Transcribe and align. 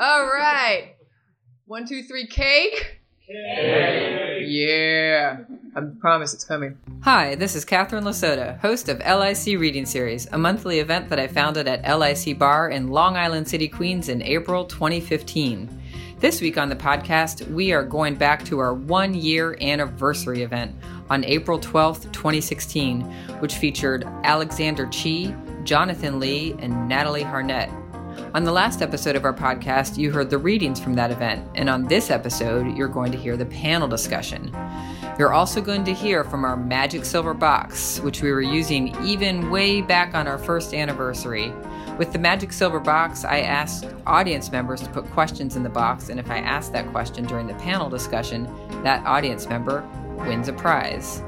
All 0.00 0.26
right. 0.26 0.94
One, 1.66 1.84
two, 1.84 2.04
three, 2.04 2.28
cake. 2.28 3.00
Cake. 3.26 4.44
Yeah. 4.46 5.38
I 5.74 5.80
promise 6.00 6.32
it's 6.32 6.44
coming. 6.44 6.78
Hi, 7.02 7.34
this 7.34 7.56
is 7.56 7.64
Catherine 7.64 8.04
LaSota, 8.04 8.60
host 8.60 8.88
of 8.88 9.00
LIC 9.00 9.58
Reading 9.58 9.86
Series, 9.86 10.28
a 10.30 10.38
monthly 10.38 10.78
event 10.78 11.08
that 11.08 11.18
I 11.18 11.26
founded 11.26 11.66
at 11.66 11.98
LIC 11.98 12.38
Bar 12.38 12.70
in 12.70 12.88
Long 12.88 13.16
Island 13.16 13.48
City, 13.48 13.66
Queens 13.66 14.08
in 14.08 14.22
April 14.22 14.64
2015. 14.64 15.68
This 16.20 16.40
week 16.40 16.58
on 16.58 16.68
the 16.68 16.76
podcast, 16.76 17.50
we 17.50 17.72
are 17.72 17.82
going 17.82 18.14
back 18.14 18.44
to 18.44 18.60
our 18.60 18.74
one 18.74 19.14
year 19.14 19.58
anniversary 19.60 20.42
event 20.42 20.76
on 21.10 21.24
April 21.24 21.58
12th, 21.58 22.12
2016, 22.12 23.02
which 23.40 23.56
featured 23.56 24.04
Alexander 24.22 24.86
Chee, 24.86 25.34
Jonathan 25.64 26.20
Lee, 26.20 26.54
and 26.60 26.88
Natalie 26.88 27.24
Harnett. 27.24 27.68
On 28.34 28.44
the 28.44 28.52
last 28.52 28.82
episode 28.82 29.16
of 29.16 29.24
our 29.24 29.32
podcast, 29.32 29.96
you 29.96 30.12
heard 30.12 30.28
the 30.28 30.36
readings 30.36 30.78
from 30.78 30.92
that 30.94 31.10
event, 31.10 31.48
and 31.54 31.70
on 31.70 31.84
this 31.84 32.10
episode, 32.10 32.76
you're 32.76 32.86
going 32.86 33.10
to 33.10 33.16
hear 33.16 33.38
the 33.38 33.46
panel 33.46 33.88
discussion. 33.88 34.54
You're 35.18 35.32
also 35.32 35.62
going 35.62 35.82
to 35.84 35.94
hear 35.94 36.24
from 36.24 36.44
our 36.44 36.54
Magic 36.54 37.06
Silver 37.06 37.32
Box, 37.32 38.00
which 38.00 38.20
we 38.20 38.30
were 38.30 38.42
using 38.42 38.94
even 39.02 39.50
way 39.50 39.80
back 39.80 40.14
on 40.14 40.26
our 40.26 40.36
first 40.36 40.74
anniversary. 40.74 41.54
With 41.96 42.12
the 42.12 42.18
Magic 42.18 42.52
Silver 42.52 42.80
Box, 42.80 43.24
I 43.24 43.40
asked 43.40 43.86
audience 44.06 44.52
members 44.52 44.82
to 44.82 44.90
put 44.90 45.06
questions 45.06 45.56
in 45.56 45.62
the 45.62 45.70
box, 45.70 46.10
and 46.10 46.20
if 46.20 46.30
I 46.30 46.38
ask 46.38 46.70
that 46.72 46.90
question 46.90 47.24
during 47.24 47.46
the 47.46 47.54
panel 47.54 47.88
discussion, 47.88 48.44
that 48.82 49.04
audience 49.06 49.48
member 49.48 49.88
wins 50.18 50.48
a 50.48 50.52
prize. 50.52 51.22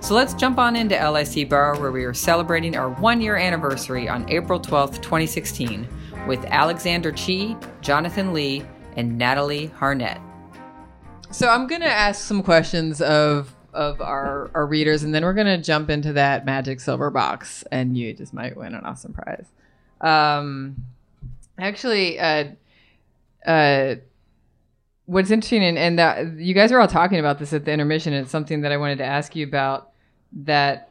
So 0.00 0.14
let's 0.14 0.34
jump 0.34 0.58
on 0.58 0.74
into 0.74 0.96
LIC 0.96 1.48
Bar, 1.48 1.78
where 1.80 1.92
we 1.92 2.02
are 2.02 2.12
celebrating 2.12 2.76
our 2.76 2.90
one 2.90 3.20
year 3.20 3.36
anniversary 3.36 4.08
on 4.08 4.28
April 4.28 4.58
12th, 4.58 5.00
2016, 5.00 5.86
with 6.26 6.44
Alexander 6.46 7.10
Chee, 7.12 7.56
Jonathan 7.80 8.32
Lee, 8.32 8.64
and 8.96 9.18
Natalie 9.18 9.68
Harnett. 9.78 10.20
So 11.30 11.48
I'm 11.48 11.66
gonna 11.66 11.86
ask 11.86 12.24
some 12.24 12.42
questions 12.42 13.00
of 13.00 13.54
of 13.72 14.00
our 14.00 14.50
our 14.54 14.66
readers, 14.66 15.02
and 15.02 15.14
then 15.14 15.24
we're 15.24 15.32
gonna 15.32 15.58
jump 15.58 15.90
into 15.90 16.12
that 16.12 16.44
magic 16.44 16.80
silver 16.80 17.10
box, 17.10 17.64
and 17.72 17.96
you 17.96 18.12
just 18.12 18.34
might 18.34 18.56
win 18.56 18.74
an 18.74 18.84
awesome 18.84 19.12
prize. 19.12 19.46
Um, 20.00 20.76
actually, 21.58 22.18
uh, 22.18 22.44
uh, 23.46 23.94
what's 25.06 25.30
interesting, 25.30 25.64
and, 25.64 25.78
and 25.78 25.98
that 25.98 26.34
you 26.36 26.54
guys 26.54 26.70
were 26.70 26.80
all 26.80 26.88
talking 26.88 27.18
about 27.18 27.38
this 27.38 27.52
at 27.52 27.64
the 27.64 27.72
intermission. 27.72 28.12
It's 28.12 28.30
something 28.30 28.60
that 28.60 28.72
I 28.72 28.76
wanted 28.76 28.98
to 28.98 29.04
ask 29.04 29.34
you 29.34 29.46
about. 29.46 29.90
That 30.32 30.88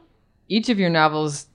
each 0.48 0.70
of 0.70 0.80
your 0.80 0.90
novels 0.90 1.48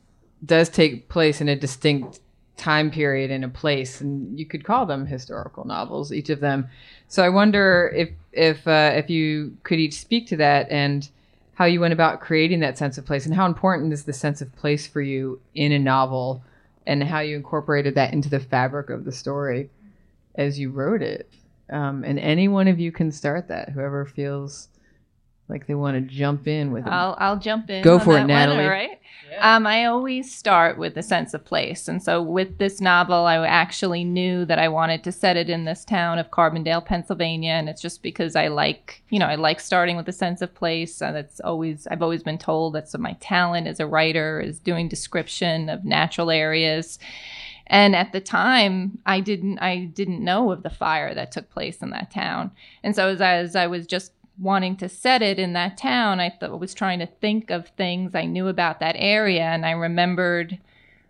does 0.45 0.69
take 0.69 1.09
place 1.09 1.41
in 1.41 1.49
a 1.49 1.57
distinct 1.57 2.21
time 2.57 2.91
period 2.91 3.31
and 3.31 3.45
a 3.45 3.49
place, 3.49 4.01
and 4.01 4.39
you 4.39 4.47
could 4.47 4.65
call 4.65 4.87
them 4.87 5.07
historical 5.07 5.65
novels, 5.65 6.13
each 6.13 6.31
of 6.31 6.41
them. 6.41 6.69
So 7.09 7.23
I 7.23 7.29
wonder 7.29 7.93
if 7.95 8.11
if 8.33 8.67
uh, 8.67 8.93
if 8.95 9.11
you 9.11 9.57
could 9.63 9.79
each 9.79 9.95
speak 9.95 10.27
to 10.29 10.37
that 10.39 10.71
and 10.71 11.09
how 11.55 11.65
you 11.65 11.81
went 11.81 11.93
about 11.93 12.21
creating 12.21 12.61
that 12.61 12.77
sense 12.77 12.99
of 12.99 13.07
place, 13.07 13.27
and 13.27 13.35
how 13.35 13.47
important 13.47 13.93
is 13.93 14.05
the 14.05 14.13
sense 14.13 14.43
of 14.43 14.55
place 14.57 14.87
for 14.87 15.01
you 15.01 15.41
in 15.55 15.73
a 15.73 15.79
novel, 15.79 16.43
and 16.87 17.03
how 17.03 17.21
you 17.21 17.37
incorporated 17.37 17.95
that 17.95 18.13
into 18.13 18.29
the 18.29 18.41
fabric 18.41 18.91
of 18.91 19.05
the 19.05 19.13
story 19.13 19.71
as 20.35 20.59
you 20.59 20.71
wrote 20.71 21.03
it. 21.03 21.31
Um, 21.71 22.05
and 22.05 22.19
any 22.19 22.47
one 22.47 22.69
of 22.69 22.79
you 22.79 22.93
can 22.93 23.11
start 23.11 23.49
that. 23.49 23.71
Whoever 23.71 24.05
feels 24.05 24.69
like 25.49 25.67
they 25.67 25.75
want 25.75 25.95
to 25.97 26.01
jump 26.01 26.49
in 26.49 26.73
with 26.73 26.87
it. 26.87 26.91
I'll 26.91 27.17
I'll 27.19 27.39
jump 27.39 27.71
in. 27.71 27.83
Go 27.83 27.95
on 27.95 28.01
for 28.01 28.13
it, 28.13 28.15
that 28.15 28.21
one, 28.21 28.29
Natalie. 28.29 28.65
all 28.65 28.71
right. 28.71 29.01
Um, 29.41 29.67
I 29.67 29.85
always 29.85 30.35
start 30.35 30.79
with 30.79 30.97
a 30.97 31.03
sense 31.03 31.35
of 31.35 31.45
place, 31.45 31.89
and 31.89 32.03
so 32.03 32.23
with 32.23 32.59
this 32.59 32.81
novel, 32.81 33.27
I 33.27 33.47
actually 33.47 34.03
knew 34.03 34.45
that 34.47 34.59
I 34.59 34.69
wanted 34.69 35.05
to 35.05 35.13
set 35.13 35.37
it 35.37 35.51
in 35.51 35.65
this 35.65 35.85
town 35.85 36.19
of 36.19 36.31
Carbondale, 36.31 36.85
Pennsylvania, 36.85 37.53
and 37.53 37.69
it's 37.69 37.83
just 37.83 38.03
because 38.03 38.35
I 38.35 38.49
like, 38.49 39.03
you 39.11 39.19
know, 39.19 39.27
I 39.27 39.35
like 39.35 39.61
starting 39.61 39.97
with 39.97 40.09
a 40.09 40.13
sense 40.13 40.43
of 40.43 40.55
place, 40.55 41.03
and 41.03 41.17
it's 41.17 41.41
always 41.41 41.87
I've 41.89 42.03
always 42.03 42.23
been 42.23 42.39
told 42.39 42.75
that's 42.75 42.97
my 42.97 43.13
talent 43.21 43.67
as 43.67 43.79
a 43.79 43.87
writer 43.87 44.41
is 44.41 44.59
doing 44.59 44.89
description 44.89 45.69
of 45.69 45.85
natural 45.85 46.31
areas. 46.31 46.99
And 47.69 47.97
at 47.97 48.13
the 48.13 48.21
time, 48.21 48.99
I 49.07 49.21
didn't 49.21 49.59
I 49.59 49.87
didn't 49.87 50.25
know 50.25 50.53
of 50.53 50.63
the 50.63 50.71
fire 50.71 51.15
that 51.15 51.33
took 51.33 51.51
place 51.51 51.83
in 51.83 51.91
that 51.91 52.13
town. 52.13 52.53
And 52.85 52.95
so 52.95 53.09
as 53.09 53.21
I, 53.21 53.35
as 53.35 53.57
I 53.57 53.67
was 53.67 53.87
just 53.87 54.13
wanting 54.39 54.77
to 54.77 54.89
set 54.89 55.23
it 55.23 55.39
in 55.39 55.53
that 55.55 55.77
town, 55.77 56.21
I 56.21 56.33
was 56.49 56.75
trying 56.75 56.99
to 56.99 57.07
think 57.07 57.51
of 57.51 57.69
things 57.69 58.15
I 58.15 58.25
knew 58.25 58.49
about 58.49 58.81
that 58.81 58.97
area, 58.99 59.43
and 59.43 59.65
I 59.65 59.73
remembered 59.73 60.59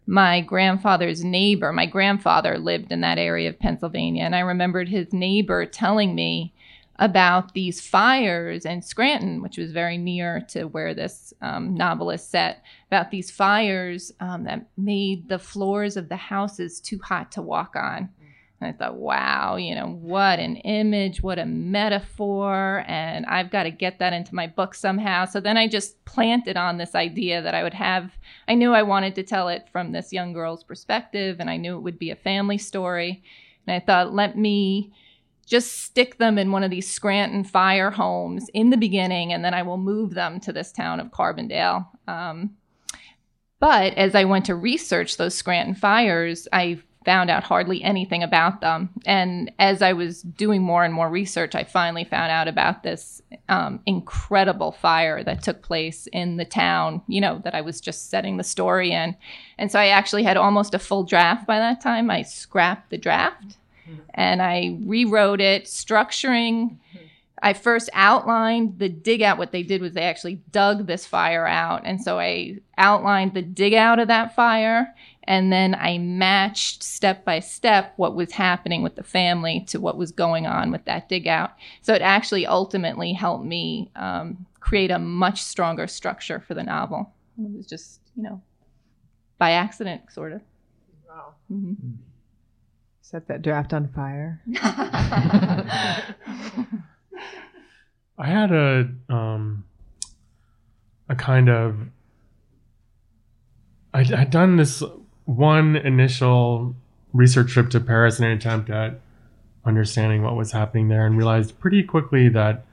my 0.07 0.41
grandfather's 0.41 1.25
neighbor. 1.25 1.73
My 1.73 1.87
grandfather 1.87 2.59
lived 2.59 2.93
in 2.93 3.01
that 3.01 3.19
area 3.19 3.49
of 3.49 3.59
Pennsylvania, 3.59 4.23
and 4.23 4.37
I 4.37 4.41
remembered 4.41 4.89
his 4.89 5.13
neighbor 5.13 5.67
telling 5.67 6.15
me 6.15 6.55
about 6.99 7.53
these 7.53 7.81
fires 7.81 8.65
in 8.65 8.81
Scranton, 8.81 9.43
which 9.43 9.59
was 9.59 9.73
very 9.73 9.99
near 9.99 10.41
to 10.49 10.65
where 10.65 10.95
this 10.95 11.35
um, 11.43 11.75
novel 11.75 12.11
is 12.11 12.23
set, 12.23 12.63
about 12.87 13.11
these 13.11 13.31
fires 13.31 14.13
um, 14.21 14.45
that 14.45 14.67
made 14.77 15.29
the 15.29 15.39
floors 15.39 15.97
of 15.97 16.09
the 16.09 16.17
houses 16.17 16.81
too 16.81 16.99
hot 17.03 17.31
to 17.33 17.43
walk 17.43 17.77
on. 17.77 18.09
And 18.61 18.71
I 18.71 18.73
thought, 18.73 18.97
wow, 18.97 19.57
you 19.57 19.75
know, 19.75 19.89
what 19.89 20.39
an 20.39 20.57
image, 20.57 21.23
what 21.23 21.39
a 21.39 21.45
metaphor. 21.45 22.85
And 22.87 23.27
I've 23.27 23.51
got 23.51 23.65
to 23.65 23.71
get 23.71 23.99
that 23.99 24.15
into 24.15 24.35
my 24.35 24.47
book 24.47 24.75
somehow. 24.75 25.27
So 25.27 25.41
then 25.41 25.59
I 25.59 25.69
just 25.69 26.03
planted 26.07 26.57
on 26.57 26.79
this 26.79 26.95
idea 26.95 27.43
that 27.43 27.55
I 27.55 27.63
would 27.63 27.75
have, 27.75 28.13
I 28.49 28.55
knew 28.55 28.73
I 28.73 28.83
wanted 28.83 29.15
to 29.17 29.23
tell 29.23 29.49
it 29.49 29.69
from 29.71 29.93
this 29.93 30.11
young 30.11 30.33
girl's 30.33 30.65
perspective, 30.65 31.37
and 31.39 31.51
I 31.51 31.59
knew 31.59 31.77
it 31.77 31.83
would 31.83 31.99
be 31.99 32.11
a 32.11 32.17
family 32.17 32.57
story. 32.57 33.23
And 33.67 33.75
I 33.75 33.85
thought, 33.85 34.15
let 34.15 34.39
me 34.39 34.91
just 35.45 35.83
stick 35.83 36.17
them 36.19 36.39
in 36.39 36.51
one 36.51 36.65
of 36.65 36.71
these 36.71 36.91
Scranton 36.91 37.45
fire 37.45 37.91
homes 37.91 38.49
in 38.55 38.71
the 38.71 38.77
beginning, 38.79 39.35
and 39.35 39.45
then 39.45 39.53
I 39.55 39.63
will 39.63 39.77
move 39.77 40.15
them 40.15 40.41
to 40.41 40.53
this 40.53 40.73
town 40.73 40.99
of 40.99 41.09
Carbondale. 41.09 41.87
Um, 42.09 42.57
but 43.61 43.95
as 43.95 44.15
I 44.15 44.25
went 44.25 44.47
to 44.47 44.55
research 44.55 45.19
those 45.19 45.35
Scranton 45.35 45.75
fires, 45.75 46.49
I 46.53 46.81
found 47.07 47.31
out 47.31 47.45
hardly 47.45 47.83
anything 47.83 48.23
about 48.23 48.61
them. 48.61 48.91
And 49.07 49.51
as 49.61 49.81
I 49.81 49.95
was 49.95 50.23
doing 50.23 50.61
more 50.61 50.85
and 50.85 50.93
more 50.93 51.09
research, 51.09 51.55
I 51.55 51.63
finally 51.63 52.05
found 52.05 52.33
out 52.33 52.49
about 52.49 52.83
this 52.83 53.23
um, 53.49 53.81
incredible 53.87 54.73
fire 54.73 55.23
that 55.23 55.43
took 55.43 55.63
place 55.63 56.09
in 56.09 56.37
the 56.37 56.45
town, 56.45 57.01
you 57.07 57.21
know, 57.21 57.41
that 57.45 57.55
I 57.55 57.61
was 57.61 57.81
just 57.81 58.11
setting 58.11 58.37
the 58.37 58.45
story 58.45 58.91
in. 58.91 59.17
And 59.57 59.71
so 59.71 59.79
I 59.79 59.87
actually 59.87 60.25
had 60.25 60.37
almost 60.37 60.75
a 60.75 60.81
full 60.81 61.05
draft 61.05 61.47
by 61.47 61.59
that 61.61 61.81
time. 61.81 62.11
I 62.11 62.23
scrapped 62.23 62.91
the 62.91 62.99
draft 62.99 63.57
and 64.15 64.43
I 64.43 64.77
rewrote 64.83 65.41
it, 65.41 65.65
structuring. 65.65 66.77
I 67.41 67.53
first 67.53 67.89
outlined 67.93 68.81
the 68.81 68.89
dig 68.89 69.23
out. 69.23 69.39
What 69.39 69.53
they 69.53 69.63
did 69.63 69.81
was 69.81 69.93
they 69.93 70.03
actually 70.03 70.41
dug 70.51 70.87
this 70.87 71.07
fire 71.07 71.47
out. 71.47 71.83
And 71.85 72.03
so 72.03 72.19
I 72.19 72.59
outlined 72.77 73.35
the 73.35 73.43
dig 73.43 73.75
out 73.75 74.01
of 74.01 74.09
that 74.09 74.35
fire. 74.35 74.93
And 75.27 75.53
then 75.53 75.75
I 75.75 75.99
matched 75.99 76.83
step 76.83 77.25
by 77.25 77.41
step 77.41 77.93
what 77.97 78.15
was 78.15 78.33
happening 78.33 78.83
with 78.83 78.95
the 78.97 79.03
family 79.03 79.65
to 79.69 79.81
what 79.81 79.97
was 79.97 80.13
going 80.13 80.47
on 80.47 80.71
with 80.71 80.85
that 80.85 81.09
dig 81.09 81.27
out. 81.27 81.53
So 81.83 81.95
it 81.95 82.03
actually 82.03 82.47
ultimately 82.47 83.13
helped 83.13 83.45
me 83.45 83.91
um, 83.97 84.47
create 84.61 84.91
a 84.91 84.99
much 84.99 85.43
stronger 85.43 85.87
structure 85.87 86.41
for 86.41 86.55
the 86.55 86.63
novel. 86.63 87.13
It 87.39 87.57
was 87.57 87.67
just, 87.67 88.01
you 88.17 88.23
know, 88.23 88.41
by 89.39 89.53
accident, 89.53 90.13
sort 90.13 90.33
of. 90.33 90.41
Wow. 91.09 91.35
Mhm. 91.53 91.97
Set 93.01 93.29
that 93.29 93.43
draft 93.43 93.73
on 93.73 93.89
fire. 93.89 94.41
I 98.19 98.27
had 98.27 98.51
a 98.53 98.89
um 99.09 99.65
a 101.09 101.15
kind 101.15 101.49
of 101.49 101.77
I 103.93 104.03
had 104.03 104.31
done 104.31 104.57
this 104.57 104.83
one 105.27 105.77
initial 105.77 106.75
research 107.13 107.53
trip 107.53 107.71
to 107.71 107.81
Paris 107.81 108.19
in 108.19 108.25
an 108.25 108.33
attempt 108.33 108.71
at 108.71 109.01
understanding 109.65 110.23
what 110.23 110.37
was 110.37 110.53
happening 110.53 110.89
there 110.89 111.07
and 111.07 111.17
realized 111.17 111.59
pretty 111.59 111.83
quickly 111.83 112.29
that 112.29 112.65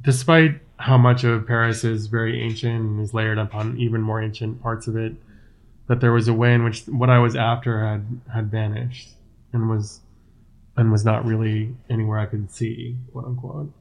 despite 0.00 0.60
how 0.76 0.96
much 0.96 1.24
of 1.24 1.46
Paris 1.46 1.82
is 1.82 2.06
very 2.06 2.40
ancient 2.40 2.74
and 2.74 3.00
is 3.00 3.12
layered 3.12 3.38
upon 3.38 3.76
even 3.78 4.00
more 4.00 4.22
ancient 4.22 4.62
parts 4.62 4.86
of 4.86 4.96
it, 4.96 5.12
that 5.88 6.00
there 6.00 6.12
was 6.12 6.28
a 6.28 6.32
way 6.32 6.54
in 6.54 6.62
which 6.62 6.84
what 6.86 7.10
I 7.10 7.18
was 7.18 7.34
after 7.34 7.84
had 7.84 8.20
had 8.32 8.50
vanished 8.50 9.10
and 9.52 9.68
was 9.68 10.00
and 10.76 10.92
was 10.92 11.04
not 11.04 11.24
really 11.24 11.74
anywhere 11.90 12.18
I 12.18 12.26
could 12.26 12.50
see, 12.52 12.96
quote 13.10 13.24
unquote. 13.24 13.72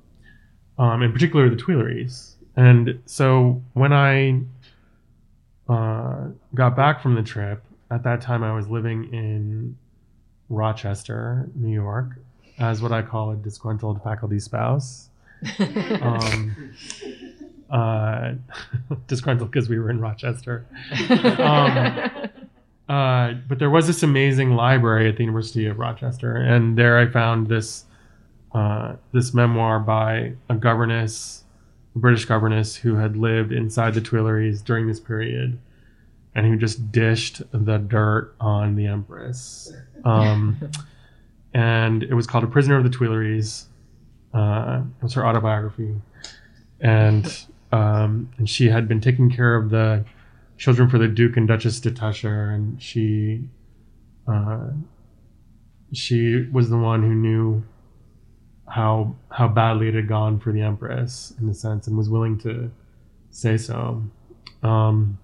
Um, 0.79 1.03
in 1.03 1.11
particular, 1.13 1.49
the 1.49 1.55
Tuileries. 1.55 2.33
And 2.55 3.01
so 3.05 3.61
when 3.73 3.93
I 3.93 4.41
uh, 5.69 6.29
got 6.55 6.75
back 6.75 7.03
from 7.03 7.13
the 7.13 7.21
trip, 7.21 7.63
at 7.91 8.03
that 8.03 8.21
time 8.21 8.43
I 8.43 8.53
was 8.53 8.67
living 8.67 9.13
in 9.13 9.77
Rochester, 10.49 11.49
New 11.55 11.73
York, 11.73 12.17
as 12.59 12.81
what 12.81 12.91
I 12.91 13.01
call 13.01 13.31
a 13.31 13.35
disgruntled 13.35 14.03
faculty 14.03 14.39
spouse. 14.39 15.09
um, 16.01 16.73
uh, 17.69 18.33
disgruntled 19.07 19.51
because 19.51 19.69
we 19.69 19.79
were 19.79 19.89
in 19.89 19.99
Rochester. 19.99 20.65
Um, 21.09 22.29
uh, 22.89 23.33
but 23.47 23.59
there 23.59 23.69
was 23.69 23.87
this 23.87 24.03
amazing 24.03 24.51
library 24.51 25.09
at 25.09 25.17
the 25.17 25.23
University 25.23 25.65
of 25.65 25.77
Rochester, 25.77 26.35
and 26.35 26.77
there 26.77 26.97
I 26.97 27.07
found 27.07 27.47
this 27.47 27.85
uh, 28.53 28.95
this 29.11 29.33
memoir 29.33 29.79
by 29.79 30.33
a 30.49 30.55
governess, 30.55 31.43
a 31.95 31.99
British 31.99 32.25
governess 32.25 32.75
who 32.75 32.95
had 32.95 33.17
lived 33.17 33.51
inside 33.51 33.93
the 33.93 34.01
Tuileries 34.01 34.61
during 34.61 34.87
this 34.87 34.99
period, 34.99 35.59
and 36.37 36.45
who 36.45 36.55
just 36.55 36.91
dished 36.91 37.41
the 37.51 37.79
dirt 37.79 38.35
on 38.39 38.75
the 38.75 38.85
Empress. 38.85 39.73
Um, 40.05 40.57
and 41.53 42.03
it 42.03 42.13
was 42.13 42.27
called 42.27 42.43
A 42.43 42.47
Prisoner 42.47 42.77
of 42.77 42.83
the 42.83 42.91
Tuileries. 42.91 43.65
Uh, 44.35 44.83
it 44.99 45.03
was 45.03 45.13
her 45.13 45.25
autobiography, 45.25 45.95
and 46.79 47.45
um, 47.71 48.29
and 48.37 48.47
she 48.47 48.69
had 48.69 48.87
been 48.87 49.01
taking 49.01 49.31
care 49.31 49.55
of 49.55 49.71
the 49.71 50.05
children 50.57 50.87
for 50.87 50.99
the 50.99 51.07
Duke 51.07 51.37
and 51.37 51.47
Duchess 51.47 51.79
de 51.79 51.89
Tusher, 51.89 52.51
and 52.51 52.79
she 52.79 53.49
uh, 54.27 54.67
she 55.91 56.47
was 56.51 56.69
the 56.69 56.77
one 56.77 57.01
who 57.01 57.15
knew 57.15 57.63
how 58.69 59.15
how 59.31 59.47
badly 59.47 59.87
it 59.87 59.95
had 59.95 60.07
gone 60.07 60.39
for 60.39 60.51
the 60.53 60.61
Empress 60.61 61.33
in 61.41 61.49
a 61.49 61.53
sense, 61.55 61.87
and 61.87 61.97
was 61.97 62.09
willing 62.09 62.37
to 62.39 62.69
say 63.31 63.57
so 63.57 64.03
um, 64.61 65.17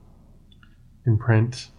in 1.06 1.18
print. 1.18 1.70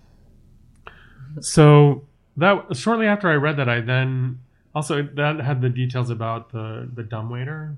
So 1.41 2.05
that 2.37 2.76
shortly 2.76 3.06
after 3.06 3.29
I 3.29 3.35
read 3.35 3.56
that, 3.56 3.69
I 3.69 3.81
then 3.81 4.41
also 4.75 5.03
that 5.15 5.41
had 5.41 5.61
the 5.61 5.69
details 5.69 6.11
about 6.11 6.50
the 6.53 6.88
the 6.93 7.03
dumbwaiter, 7.03 7.76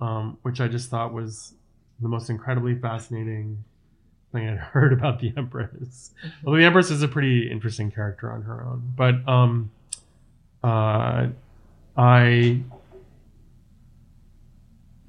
um, 0.00 0.38
which 0.42 0.60
I 0.60 0.68
just 0.68 0.90
thought 0.90 1.12
was 1.12 1.54
the 2.00 2.08
most 2.08 2.30
incredibly 2.30 2.74
fascinating 2.74 3.64
thing 4.32 4.48
I'd 4.48 4.58
heard 4.74 4.92
about 4.92 5.20
the 5.20 5.32
Empress. 5.36 6.12
Although 6.44 6.58
the 6.58 6.64
Empress 6.64 6.90
is 6.90 7.02
a 7.02 7.08
pretty 7.08 7.50
interesting 7.50 7.90
character 7.90 8.30
on 8.32 8.42
her 8.42 8.64
own, 8.64 8.92
but 8.96 9.26
um, 9.28 9.70
uh, 10.62 11.28
I 11.96 12.62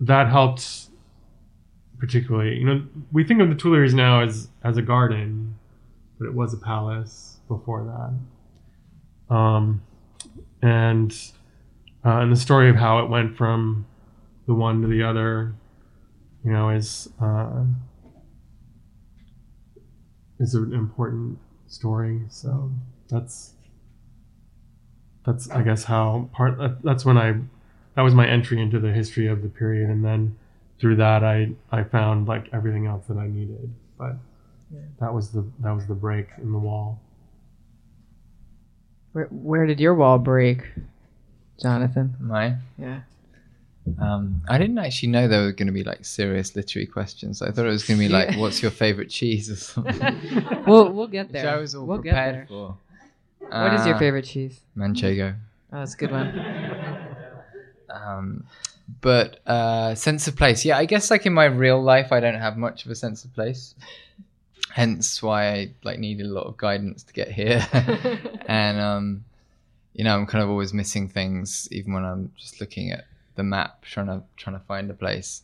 that 0.01 0.27
helped 0.29 0.87
particularly. 2.01 2.57
You 2.57 2.65
know, 2.65 2.83
we 3.11 3.23
think 3.23 3.41
of 3.41 3.49
the 3.49 3.55
Tuileries 3.55 3.93
now 3.93 4.21
as 4.23 4.49
as 4.63 4.75
a 4.75 4.81
garden, 4.81 5.57
but 6.19 6.25
it 6.25 6.33
was 6.33 6.53
a 6.53 6.57
palace 6.57 7.37
before 7.47 7.85
that. 9.29 9.33
Um, 9.33 9.83
and 10.63 11.15
uh, 12.03 12.17
and 12.17 12.31
the 12.31 12.35
story 12.35 12.69
of 12.69 12.75
how 12.75 13.03
it 13.03 13.09
went 13.09 13.37
from 13.37 13.85
the 14.47 14.55
one 14.55 14.81
to 14.81 14.87
the 14.87 15.03
other, 15.03 15.53
you 16.43 16.51
know, 16.51 16.71
is 16.71 17.07
uh, 17.21 17.63
is 20.39 20.55
an 20.55 20.73
important 20.73 21.37
story. 21.67 22.23
So 22.29 22.71
that's 23.09 23.53
that's 25.23 25.51
I 25.51 25.61
guess 25.61 25.83
how 25.83 26.29
part 26.33 26.81
that's 26.83 27.05
when 27.05 27.19
I 27.19 27.35
that 27.95 28.01
was 28.01 28.15
my 28.15 28.27
entry 28.27 28.59
into 28.59 28.79
the 28.79 28.91
history 28.91 29.27
of 29.27 29.43
the 29.43 29.49
period, 29.49 29.87
and 29.87 30.03
then 30.03 30.35
through 30.81 30.97
that 30.97 31.23
I 31.23 31.51
I 31.71 31.83
found 31.83 32.27
like 32.27 32.49
everything 32.51 32.87
else 32.87 33.05
that 33.07 33.17
I 33.17 33.27
needed. 33.27 33.71
But 33.97 34.15
that 34.99 35.13
was 35.13 35.29
the 35.29 35.45
that 35.59 35.71
was 35.71 35.85
the 35.87 35.93
break 35.93 36.27
in 36.39 36.51
the 36.51 36.57
wall. 36.59 36.99
Where, 39.13 39.25
where 39.27 39.65
did 39.67 39.79
your 39.79 39.93
wall 39.95 40.17
break, 40.17 40.63
Jonathan? 41.61 42.15
Mine. 42.19 42.57
Yeah. 42.77 43.01
Um, 43.99 44.41
I 44.47 44.57
didn't 44.57 44.77
actually 44.77 45.09
know 45.09 45.27
there 45.27 45.41
were 45.43 45.51
going 45.51 45.67
to 45.67 45.73
be 45.73 45.83
like 45.83 46.05
serious 46.05 46.55
literary 46.55 46.85
questions. 46.85 47.41
I 47.41 47.51
thought 47.51 47.65
it 47.65 47.69
was 47.69 47.83
going 47.83 47.99
to 47.99 48.05
be 48.05 48.09
like, 48.09 48.37
"What's 48.37 48.61
your 48.61 48.71
favorite 48.71 49.09
cheese?" 49.09 49.49
or 49.49 49.55
something. 49.55 50.61
We'll 50.67 50.91
we'll 50.93 51.07
get 51.07 51.27
Which 51.27 51.33
there. 51.41 51.49
I 51.49 51.57
was 51.57 51.75
all 51.75 51.85
we'll 51.85 51.97
get 51.97 52.11
prepared 52.11 52.35
there. 52.35 52.45
for. 52.47 52.77
What 53.39 53.73
is 53.73 53.85
your 53.85 53.95
Uh, 53.95 53.99
favorite 53.99 54.25
cheese? 54.25 54.61
Manchego. 54.77 55.35
Oh, 55.73 55.79
that's 55.79 55.93
a 55.93 55.97
good 55.97 56.11
one. 56.11 56.27
Um, 57.89 58.45
but 58.99 59.39
uh, 59.47 59.95
sense 59.95 60.27
of 60.27 60.35
place, 60.35 60.65
yeah. 60.65 60.77
I 60.77 60.85
guess 60.85 61.09
like 61.09 61.25
in 61.25 61.33
my 61.33 61.45
real 61.45 61.81
life, 61.81 62.11
I 62.11 62.19
don't 62.19 62.39
have 62.39 62.57
much 62.57 62.85
of 62.85 62.91
a 62.91 62.95
sense 62.95 63.23
of 63.23 63.33
place. 63.33 63.75
Hence 64.73 65.21
why 65.21 65.51
I 65.51 65.73
like 65.83 65.99
needed 65.99 66.25
a 66.25 66.29
lot 66.29 66.47
of 66.47 66.57
guidance 66.57 67.03
to 67.03 67.13
get 67.13 67.31
here. 67.31 67.65
and 68.47 68.79
um, 68.79 69.25
you 69.93 70.03
know, 70.03 70.15
I'm 70.15 70.25
kind 70.25 70.43
of 70.43 70.49
always 70.49 70.73
missing 70.73 71.07
things, 71.07 71.67
even 71.71 71.93
when 71.93 72.05
I'm 72.05 72.31
just 72.37 72.59
looking 72.59 72.91
at 72.91 73.05
the 73.35 73.43
map, 73.43 73.83
trying 73.83 74.07
to 74.07 74.23
trying 74.37 74.57
to 74.57 74.65
find 74.65 74.89
a 74.89 74.93
place. 74.93 75.43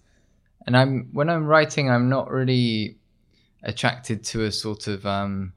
And 0.66 0.76
I'm 0.76 1.10
when 1.14 1.30
I'm 1.30 1.46
writing, 1.46 1.90
I'm 1.90 2.10
not 2.10 2.32
really 2.32 2.98
attracted 3.64 4.24
to 4.24 4.46
a 4.46 4.52
sort 4.52 4.88
of 4.88 5.06
um, 5.06 5.54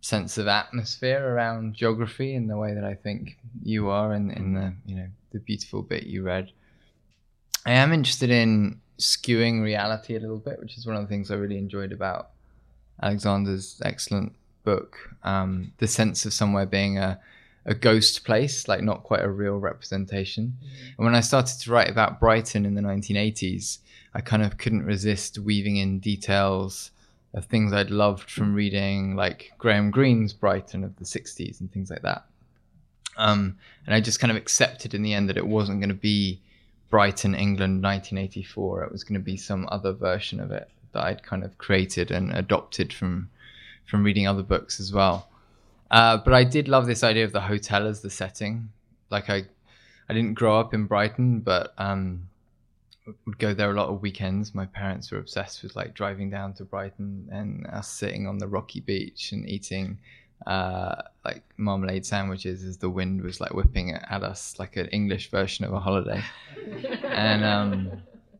sense 0.00 0.38
of 0.38 0.48
atmosphere 0.48 1.34
around 1.34 1.74
geography 1.74 2.34
in 2.34 2.46
the 2.46 2.56
way 2.56 2.74
that 2.74 2.84
I 2.84 2.94
think 2.94 3.38
you 3.62 3.88
are 3.90 4.14
in, 4.14 4.30
in 4.30 4.54
the 4.54 4.74
you 4.86 4.96
know 4.96 5.08
the 5.32 5.40
beautiful 5.40 5.82
bit 5.82 6.04
you 6.04 6.22
read. 6.22 6.52
I 7.66 7.72
am 7.72 7.92
interested 7.92 8.30
in 8.30 8.80
skewing 8.98 9.62
reality 9.62 10.16
a 10.16 10.20
little 10.20 10.38
bit, 10.38 10.60
which 10.60 10.76
is 10.76 10.86
one 10.86 10.96
of 10.96 11.02
the 11.02 11.08
things 11.08 11.30
I 11.30 11.34
really 11.34 11.58
enjoyed 11.58 11.92
about 11.92 12.30
Alexander's 13.02 13.80
excellent 13.84 14.34
book. 14.64 14.96
Um, 15.22 15.72
the 15.78 15.88
sense 15.88 16.24
of 16.24 16.32
somewhere 16.32 16.66
being 16.66 16.98
a 16.98 17.20
a 17.66 17.74
ghost 17.74 18.24
place, 18.24 18.68
like 18.68 18.82
not 18.82 19.02
quite 19.02 19.22
a 19.22 19.30
real 19.30 19.58
representation. 19.58 20.56
And 20.96 21.04
when 21.04 21.14
I 21.14 21.20
started 21.20 21.58
to 21.60 21.70
write 21.70 21.90
about 21.90 22.18
Brighton 22.18 22.64
in 22.64 22.74
the 22.74 22.80
1980s, 22.80 23.78
I 24.14 24.20
kind 24.20 24.42
of 24.42 24.58
couldn't 24.58 24.84
resist 24.84 25.38
weaving 25.38 25.76
in 25.76 26.00
details 26.00 26.90
of 27.34 27.44
things 27.44 27.72
I'd 27.72 27.90
loved 27.90 28.30
from 28.30 28.54
reading, 28.54 29.14
like 29.14 29.52
Graham 29.58 29.90
Greene's 29.90 30.32
Brighton 30.32 30.82
of 30.82 30.96
the 30.96 31.04
60s 31.04 31.60
and 31.60 31.70
things 31.70 31.90
like 31.90 32.02
that. 32.02 32.24
Um, 33.16 33.58
and 33.86 33.94
I 33.94 34.00
just 34.00 34.20
kind 34.20 34.30
of 34.30 34.36
accepted 34.36 34.94
in 34.94 35.02
the 35.02 35.14
end 35.14 35.28
that 35.28 35.36
it 35.36 35.46
wasn't 35.46 35.80
going 35.80 35.90
to 35.90 35.94
be 35.94 36.40
Brighton, 36.90 37.34
England, 37.34 37.82
1984. 37.82 38.84
It 38.84 38.92
was 38.92 39.04
going 39.04 39.18
to 39.18 39.24
be 39.24 39.36
some 39.36 39.68
other 39.70 39.92
version 39.92 40.40
of 40.40 40.50
it 40.50 40.68
that 40.92 41.04
I'd 41.04 41.22
kind 41.22 41.44
of 41.44 41.56
created 41.56 42.10
and 42.10 42.32
adopted 42.32 42.92
from 42.92 43.30
from 43.86 44.04
reading 44.04 44.26
other 44.28 44.42
books 44.42 44.78
as 44.78 44.92
well. 44.92 45.28
Uh, 45.90 46.16
but 46.18 46.32
I 46.32 46.44
did 46.44 46.68
love 46.68 46.86
this 46.86 47.02
idea 47.02 47.24
of 47.24 47.32
the 47.32 47.40
hotel 47.40 47.86
as 47.86 48.02
the 48.02 48.10
setting. 48.10 48.70
Like 49.10 49.28
I, 49.28 49.44
I 50.08 50.14
didn't 50.14 50.34
grow 50.34 50.60
up 50.60 50.72
in 50.72 50.86
Brighton, 50.86 51.40
but 51.40 51.74
um, 51.76 52.28
would 53.26 53.38
go 53.38 53.52
there 53.54 53.70
a 53.70 53.74
lot 53.74 53.88
of 53.88 54.00
weekends. 54.00 54.54
My 54.54 54.66
parents 54.66 55.10
were 55.10 55.18
obsessed 55.18 55.62
with 55.62 55.74
like 55.74 55.94
driving 55.94 56.30
down 56.30 56.54
to 56.54 56.64
Brighton 56.64 57.28
and 57.32 57.66
us 57.66 57.88
sitting 57.90 58.26
on 58.26 58.38
the 58.38 58.46
rocky 58.46 58.80
beach 58.80 59.32
and 59.32 59.48
eating 59.48 59.98
uh, 60.46 61.02
like 61.24 61.42
marmalade 61.56 62.06
sandwiches 62.06 62.64
as 62.64 62.78
the 62.78 62.90
wind 62.90 63.22
was 63.22 63.40
like 63.40 63.54
whipping 63.54 63.92
at 63.92 64.22
us, 64.22 64.58
like 64.58 64.76
an 64.76 64.86
English 64.88 65.30
version 65.30 65.64
of 65.64 65.72
a 65.72 65.80
holiday. 65.80 66.22
and 67.04 67.44
um, 67.44 67.90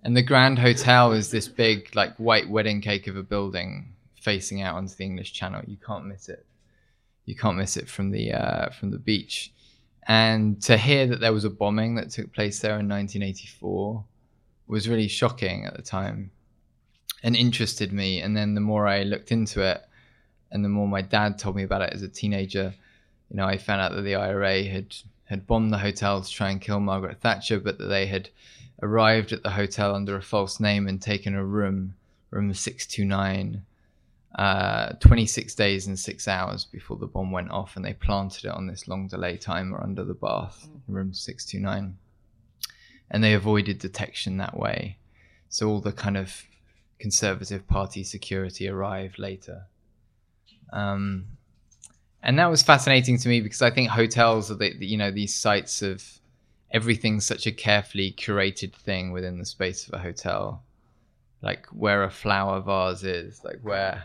and 0.03 0.17
the 0.17 0.23
Grand 0.23 0.59
Hotel 0.59 1.13
is 1.13 1.31
this 1.31 1.49
big 1.49 1.95
like 1.95 2.17
white 2.17 2.49
wedding 2.49 2.81
cake 2.81 3.07
of 3.07 3.17
a 3.17 3.23
building 3.23 3.95
facing 4.21 4.63
out 4.63 4.77
onto 4.77 4.95
the 4.95 5.05
English 5.05 5.33
Channel. 5.33 5.63
You 5.67 5.77
can't 5.77 6.07
miss 6.07 6.29
it 6.29 6.47
you 7.31 7.37
can't 7.37 7.57
miss 7.57 7.77
it 7.77 7.89
from 7.89 8.11
the 8.11 8.33
uh, 8.33 8.71
from 8.71 8.91
the 8.91 8.99
beach. 8.99 9.53
And 10.09 10.61
to 10.63 10.77
hear 10.77 11.07
that 11.07 11.21
there 11.21 11.33
was 11.33 11.45
a 11.45 11.51
bombing 11.51 11.95
that 11.95 12.11
took 12.11 12.33
place 12.33 12.59
there 12.59 12.79
in 12.81 12.89
1984 12.89 14.05
was 14.67 14.89
really 14.89 15.09
shocking 15.09 15.67
at 15.67 15.77
the 15.77 15.83
time, 15.83 16.33
and 17.23 17.37
interested 17.37 17.93
me. 17.93 18.21
And 18.21 18.37
then 18.37 18.55
the 18.55 18.61
more 18.61 18.87
I 18.87 19.05
looked 19.05 19.31
into 19.31 19.63
it, 19.63 19.81
and 20.53 20.65
the 20.65 20.69
more 20.69 20.89
my 20.89 21.03
dad 21.03 21.39
told 21.39 21.57
me 21.57 21.63
about 21.63 21.83
it 21.83 21.93
as 21.93 22.03
a 22.03 22.09
teenager, 22.09 22.75
you 23.31 23.37
know, 23.37 23.47
I 23.47 23.57
found 23.57 23.81
out 23.81 23.93
that 23.95 24.03
the 24.03 24.17
IRA 24.17 24.65
had 24.65 24.95
had 25.25 25.47
bombed 25.47 25.73
the 25.73 25.79
hotel 25.79 26.21
to 26.21 26.29
try 26.29 26.51
and 26.51 26.61
kill 26.61 26.81
Margaret 26.81 27.21
Thatcher, 27.21 27.61
but 27.61 27.79
that 27.79 27.87
they 27.87 28.07
had 28.07 28.31
arrived 28.83 29.33
at 29.33 29.43
the 29.45 29.51
hotel 29.51 29.95
under 29.95 30.17
a 30.17 30.23
false 30.23 30.59
name 30.59 30.89
and 30.89 31.01
taken 31.01 31.37
a 31.37 31.45
room, 31.45 31.95
room 32.31 32.53
629 32.53 33.65
uh, 34.37 34.93
26 35.01 35.55
days 35.55 35.87
and 35.87 35.99
six 35.99 36.29
hours 36.29 36.65
before 36.65 36.97
the 36.97 37.07
bomb 37.07 37.33
went 37.33 37.51
off, 37.51 37.77
and 37.77 37.85
they 37.85 37.93
planted 37.93 38.45
it 38.45 38.53
on 38.53 38.67
this 38.67 38.87
long 38.87 39.09
delay 39.09 39.37
timer 39.37 39.83
under 39.83 40.05
the 40.05 40.15
bath, 40.15 40.69
in 40.87 40.95
room 40.95 41.13
629. 41.13 41.97
And 43.11 43.25
they 43.25 43.35
avoided 43.35 43.79
detection 43.79 44.37
that 44.37 44.57
way. 44.57 44.99
So 45.49 45.69
all 45.69 45.81
the 45.81 45.93
kind 45.93 46.17
of 46.17 46.45
Conservative 47.01 47.67
Party 47.67 48.05
security 48.05 48.69
arrived 48.69 49.19
later. 49.19 49.67
Um, 50.73 51.27
and 52.23 52.39
that 52.39 52.51
was 52.51 52.63
fascinating 52.63 53.19
to 53.19 53.29
me 53.29 53.41
because 53.41 53.63
I 53.63 53.71
think 53.71 53.89
hotels 53.89 54.51
are 54.51 54.57
the, 54.57 54.75
you 54.85 54.97
know 54.97 55.11
these 55.11 55.35
sites 55.35 55.83
of 55.83 56.05
everything's 56.71 57.27
such 57.27 57.47
a 57.47 57.53
carefully 57.53 58.13
curated 58.13 58.75
thing 58.75 59.13
within 59.13 59.39
the 59.39 59.47
space 59.47 59.89
of 59.89 59.95
a 59.95 59.99
hotel. 59.99 60.63
Like 61.43 61.67
where 61.69 62.05
a 62.05 62.11
flower 62.11 62.61
vase 62.61 63.03
is, 63.03 63.43
like 63.45 63.61
where 63.63 64.05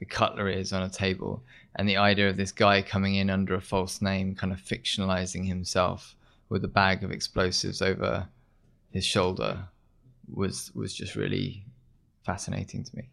the 0.00 0.04
cutlery 0.04 0.60
is 0.60 0.72
on 0.72 0.82
a 0.82 0.90
table, 0.90 1.44
and 1.76 1.88
the 1.88 1.96
idea 1.96 2.28
of 2.28 2.36
this 2.36 2.50
guy 2.50 2.82
coming 2.82 3.14
in 3.14 3.30
under 3.30 3.54
a 3.54 3.60
false 3.60 4.02
name, 4.02 4.34
kind 4.34 4.52
of 4.52 4.58
fictionalizing 4.58 5.46
himself 5.46 6.16
with 6.48 6.64
a 6.64 6.68
bag 6.68 7.04
of 7.04 7.12
explosives 7.12 7.80
over 7.80 8.28
his 8.90 9.04
shoulder, 9.04 9.64
was 10.34 10.72
was 10.74 10.92
just 10.92 11.14
really 11.14 11.64
fascinating 12.24 12.82
to 12.82 12.96
me. 12.96 13.08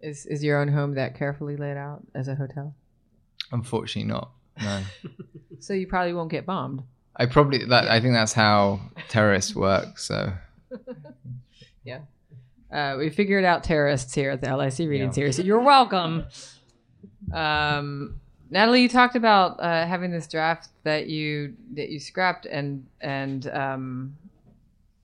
Is 0.00 0.26
is 0.26 0.44
your 0.44 0.60
own 0.60 0.68
home 0.68 0.94
that 0.94 1.16
carefully 1.16 1.56
laid 1.56 1.76
out 1.76 2.02
as 2.14 2.28
a 2.28 2.34
hotel? 2.34 2.74
Unfortunately, 3.52 4.08
not. 4.10 4.30
No. 4.62 4.82
So 5.60 5.72
you 5.74 5.88
probably 5.88 6.12
won't 6.12 6.30
get 6.30 6.46
bombed. 6.46 6.84
I 7.16 7.26
probably 7.26 7.64
that 7.64 7.88
I 7.88 8.00
think 8.00 8.14
that's 8.14 8.32
how 8.32 8.78
terrorists 9.08 9.56
work. 9.56 9.98
So 9.98 10.32
yeah. 11.84 12.00
Uh, 12.72 12.94
we 12.96 13.10
figured 13.10 13.44
out 13.44 13.64
terrorists 13.64 14.14
here 14.14 14.30
at 14.30 14.40
the 14.40 14.56
LIC 14.56 14.78
reading 14.78 15.08
Yeah. 15.08 15.12
series. 15.12 15.34
So 15.36 15.42
you're 15.42 15.58
welcome. 15.58 16.26
Um, 17.32 18.20
Natalie, 18.50 18.82
you 18.82 18.88
talked 18.88 19.16
about 19.16 19.58
uh, 19.60 19.86
having 19.86 20.10
this 20.12 20.28
draft 20.28 20.68
that 20.84 21.08
you 21.08 21.54
that 21.74 21.88
you 21.90 21.98
scrapped, 21.98 22.46
and 22.46 22.86
and 23.00 23.46
um, 23.48 24.16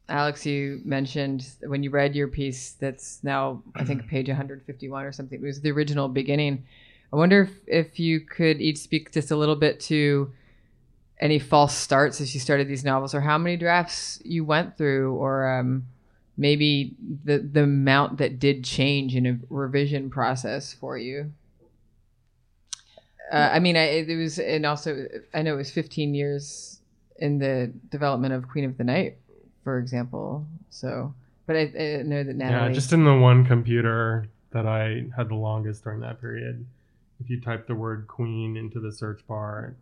Alex, 0.08 0.44
you 0.44 0.80
mentioned 0.84 1.46
when 1.66 1.82
you 1.82 1.90
read 1.90 2.14
your 2.14 2.28
piece 2.28 2.72
that's 2.72 3.22
now 3.22 3.62
I 3.74 3.84
think 3.84 4.06
page 4.08 4.28
151 4.28 5.04
or 5.04 5.12
something. 5.12 5.40
It 5.40 5.44
was 5.44 5.60
the 5.60 5.70
original 5.70 6.08
beginning. 6.08 6.64
I 7.12 7.16
wonder 7.16 7.42
if, 7.42 7.50
if 7.66 8.00
you 8.00 8.20
could 8.20 8.60
each 8.60 8.78
speak 8.78 9.12
just 9.12 9.30
a 9.30 9.36
little 9.36 9.56
bit 9.56 9.80
to 9.80 10.32
any 11.20 11.38
false 11.38 11.74
starts 11.74 12.20
as 12.20 12.34
you 12.34 12.40
started 12.40 12.68
these 12.68 12.84
novels, 12.84 13.14
or 13.14 13.20
how 13.20 13.38
many 13.38 13.56
drafts 13.56 14.20
you 14.24 14.44
went 14.44 14.76
through, 14.76 15.14
or 15.14 15.48
um, 15.48 15.86
maybe 16.36 16.96
the 17.24 17.38
the 17.38 17.62
amount 17.62 18.18
that 18.18 18.38
did 18.38 18.64
change 18.64 19.14
in 19.14 19.26
a 19.26 19.38
revision 19.48 20.10
process 20.10 20.72
for 20.72 20.98
you. 20.98 21.32
Uh, 23.32 23.50
I 23.52 23.58
mean, 23.58 23.76
I, 23.76 23.84
it 23.84 24.16
was, 24.16 24.38
and 24.38 24.66
also 24.66 25.06
I 25.32 25.42
know 25.42 25.54
it 25.54 25.58
was 25.58 25.70
15 25.70 26.14
years 26.14 26.80
in 27.18 27.38
the 27.38 27.72
development 27.88 28.34
of 28.34 28.48
Queen 28.48 28.64
of 28.64 28.76
the 28.76 28.84
Night, 28.84 29.18
for 29.64 29.78
example. 29.78 30.46
So, 30.70 31.12
but 31.46 31.56
I, 31.56 31.62
I 31.62 32.02
know 32.02 32.22
that 32.22 32.36
Natalie. 32.36 32.68
Yeah, 32.68 32.72
just 32.72 32.92
in 32.92 33.04
the 33.04 33.16
one 33.16 33.44
computer 33.44 34.26
that 34.50 34.66
I 34.66 35.06
had 35.16 35.28
the 35.28 35.34
longest 35.34 35.82
during 35.82 35.98
that 36.00 36.20
period. 36.20 36.64
If 37.20 37.30
you 37.30 37.40
type 37.40 37.66
the 37.66 37.74
word 37.74 38.06
queen 38.06 38.56
into 38.56 38.78
the 38.80 38.92
search 38.92 39.26
bar, 39.26 39.74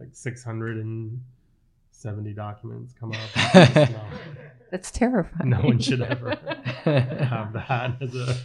like 0.00 0.10
670 0.12 2.32
documents 2.32 2.94
come 2.98 3.12
up. 3.12 3.18
no, 3.76 4.00
that's 4.70 4.90
terrifying. 4.90 5.50
no 5.50 5.58
one 5.58 5.78
should 5.78 6.02
ever 6.02 6.30
have 6.84 7.52
that 7.52 7.96
as 8.00 8.14
a. 8.14 8.36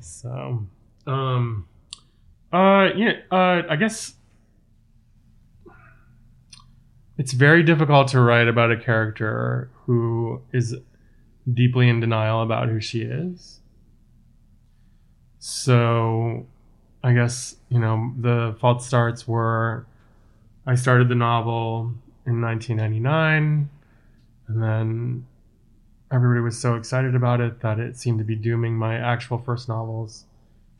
So, 0.00 0.66
um, 1.06 1.66
uh, 2.52 2.88
yeah, 2.96 3.12
uh, 3.30 3.62
I 3.68 3.76
guess 3.76 4.14
it's 7.16 7.32
very 7.32 7.62
difficult 7.62 8.08
to 8.08 8.20
write 8.20 8.48
about 8.48 8.72
a 8.72 8.76
character 8.76 9.70
who 9.86 10.40
is 10.52 10.76
deeply 11.52 11.88
in 11.88 12.00
denial 12.00 12.42
about 12.42 12.68
who 12.68 12.80
she 12.80 13.02
is. 13.02 13.60
So, 15.38 16.46
I 17.02 17.12
guess, 17.12 17.56
you 17.68 17.78
know, 17.78 18.12
the 18.18 18.56
false 18.60 18.86
starts 18.86 19.28
were 19.28 19.86
I 20.66 20.74
started 20.74 21.08
the 21.10 21.14
novel 21.14 21.92
in 22.26 22.40
1999, 22.40 23.68
and 24.48 24.62
then 24.62 25.26
everybody 26.10 26.40
was 26.40 26.58
so 26.58 26.76
excited 26.76 27.14
about 27.14 27.40
it 27.40 27.60
that 27.60 27.78
it 27.78 27.98
seemed 27.98 28.18
to 28.18 28.24
be 28.24 28.34
dooming 28.34 28.74
my 28.74 28.96
actual 28.96 29.36
first 29.36 29.68
novel's 29.68 30.24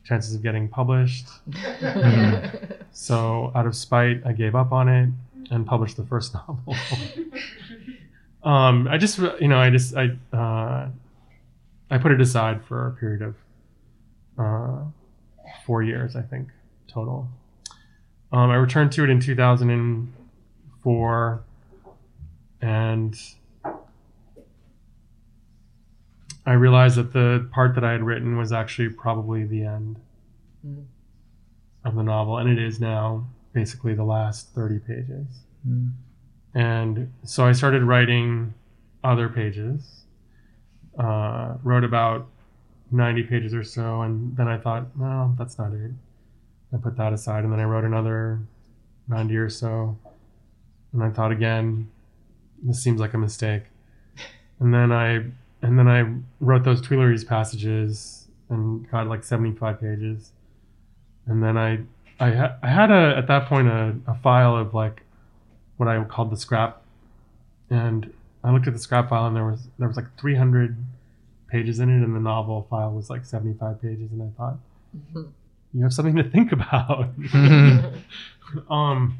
chances 0.03 0.33
of 0.33 0.41
getting 0.41 0.67
published. 0.67 1.27
so, 2.91 3.51
out 3.53 3.67
of 3.67 3.75
spite, 3.75 4.21
I 4.25 4.31
gave 4.31 4.55
up 4.55 4.71
on 4.71 4.89
it 4.89 5.09
and 5.51 5.67
published 5.67 5.97
the 5.97 6.05
first 6.05 6.33
novel. 6.47 6.75
um, 8.45 8.87
I 8.87 8.97
just, 8.97 9.17
you 9.17 9.47
know, 9.47 9.57
I 9.57 9.69
just, 9.69 9.95
I, 9.95 10.11
uh, 10.31 10.89
I 11.89 11.97
put 11.97 12.11
it 12.11 12.21
aside 12.21 12.63
for 12.65 12.87
a 12.87 12.91
period 12.91 13.21
of 13.21 13.35
uh, 14.37 14.83
four 15.65 15.81
years, 15.83 16.15
I 16.15 16.21
think, 16.21 16.49
total. 16.87 17.27
Um, 18.31 18.49
I 18.51 18.55
returned 18.55 18.91
to 18.93 19.03
it 19.03 19.09
in 19.09 19.19
2004, 19.19 21.43
and 22.61 23.19
I 26.45 26.53
realized 26.53 26.97
that 26.97 27.13
the 27.13 27.47
part 27.51 27.73
that 27.75 27.83
I 27.83 27.91
had 27.91 28.03
written 28.03 28.37
was 28.37 28.51
actually 28.51 28.89
probably 28.89 29.45
the 29.45 29.63
end 29.63 29.97
Mm. 30.65 30.85
of 31.83 31.93
the 31.95 32.01
novel, 32.01 32.39
and 32.39 32.49
it 32.49 32.57
is 32.57 32.79
now 32.79 33.27
basically 33.53 33.93
the 33.93 34.03
last 34.03 34.49
30 34.55 34.79
pages. 34.79 35.27
Mm. 35.67 35.91
And 36.55 37.11
so 37.23 37.45
I 37.45 37.51
started 37.51 37.83
writing 37.83 38.53
other 39.03 39.27
pages, 39.27 40.05
uh, 40.97 41.55
wrote 41.63 41.83
about 41.83 42.27
90 42.91 43.23
pages 43.23 43.53
or 43.53 43.63
so, 43.63 44.01
and 44.01 44.35
then 44.37 44.47
I 44.47 44.57
thought, 44.57 44.87
well, 44.97 45.35
that's 45.37 45.57
not 45.57 45.73
it. 45.73 45.91
I 46.73 46.77
put 46.77 46.95
that 46.97 47.11
aside, 47.13 47.43
and 47.43 47.51
then 47.51 47.59
I 47.59 47.65
wrote 47.65 47.83
another 47.83 48.39
90 49.09 49.35
or 49.35 49.49
so, 49.49 49.97
and 50.93 51.03
I 51.03 51.09
thought 51.09 51.31
again, 51.31 51.91
this 52.63 52.81
seems 52.81 53.01
like 53.01 53.13
a 53.13 53.17
mistake. 53.17 53.63
And 54.59 54.73
then 54.73 54.91
I 54.91 55.25
and 55.61 55.77
then 55.77 55.87
I 55.87 56.05
wrote 56.39 56.63
those 56.63 56.81
Tuileries 56.81 57.25
passages 57.25 58.27
and 58.49 58.89
got 58.89 59.07
like 59.07 59.23
75 59.23 59.81
pages. 59.81 60.31
And 61.25 61.43
then 61.43 61.57
I 61.57 61.79
I, 62.19 62.31
ha- 62.31 62.55
I 62.63 62.69
had 62.69 62.91
a 62.91 63.15
at 63.17 63.27
that 63.27 63.47
point 63.47 63.67
a, 63.67 63.95
a 64.07 64.15
file 64.15 64.55
of 64.55 64.73
like 64.73 65.01
what 65.77 65.89
I 65.89 66.03
called 66.03 66.31
the 66.31 66.37
scrap, 66.37 66.81
and 67.69 68.13
I 68.43 68.51
looked 68.51 68.67
at 68.67 68.73
the 68.73 68.79
scrap 68.79 69.09
file 69.09 69.27
and 69.27 69.35
there 69.35 69.45
was 69.45 69.67
there 69.79 69.87
was 69.87 69.97
like 69.97 70.05
300 70.17 70.77
pages 71.47 71.79
in 71.79 71.89
it, 71.89 72.03
and 72.03 72.15
the 72.15 72.19
novel 72.19 72.67
file 72.69 72.91
was 72.91 73.09
like 73.09 73.25
75 73.25 73.81
pages, 73.81 74.11
and 74.11 74.21
I 74.21 74.29
thought 74.37 74.57
you 75.73 75.83
have 75.83 75.93
something 75.93 76.15
to 76.15 76.23
think 76.23 76.51
about. 76.51 77.09
um, 78.69 79.17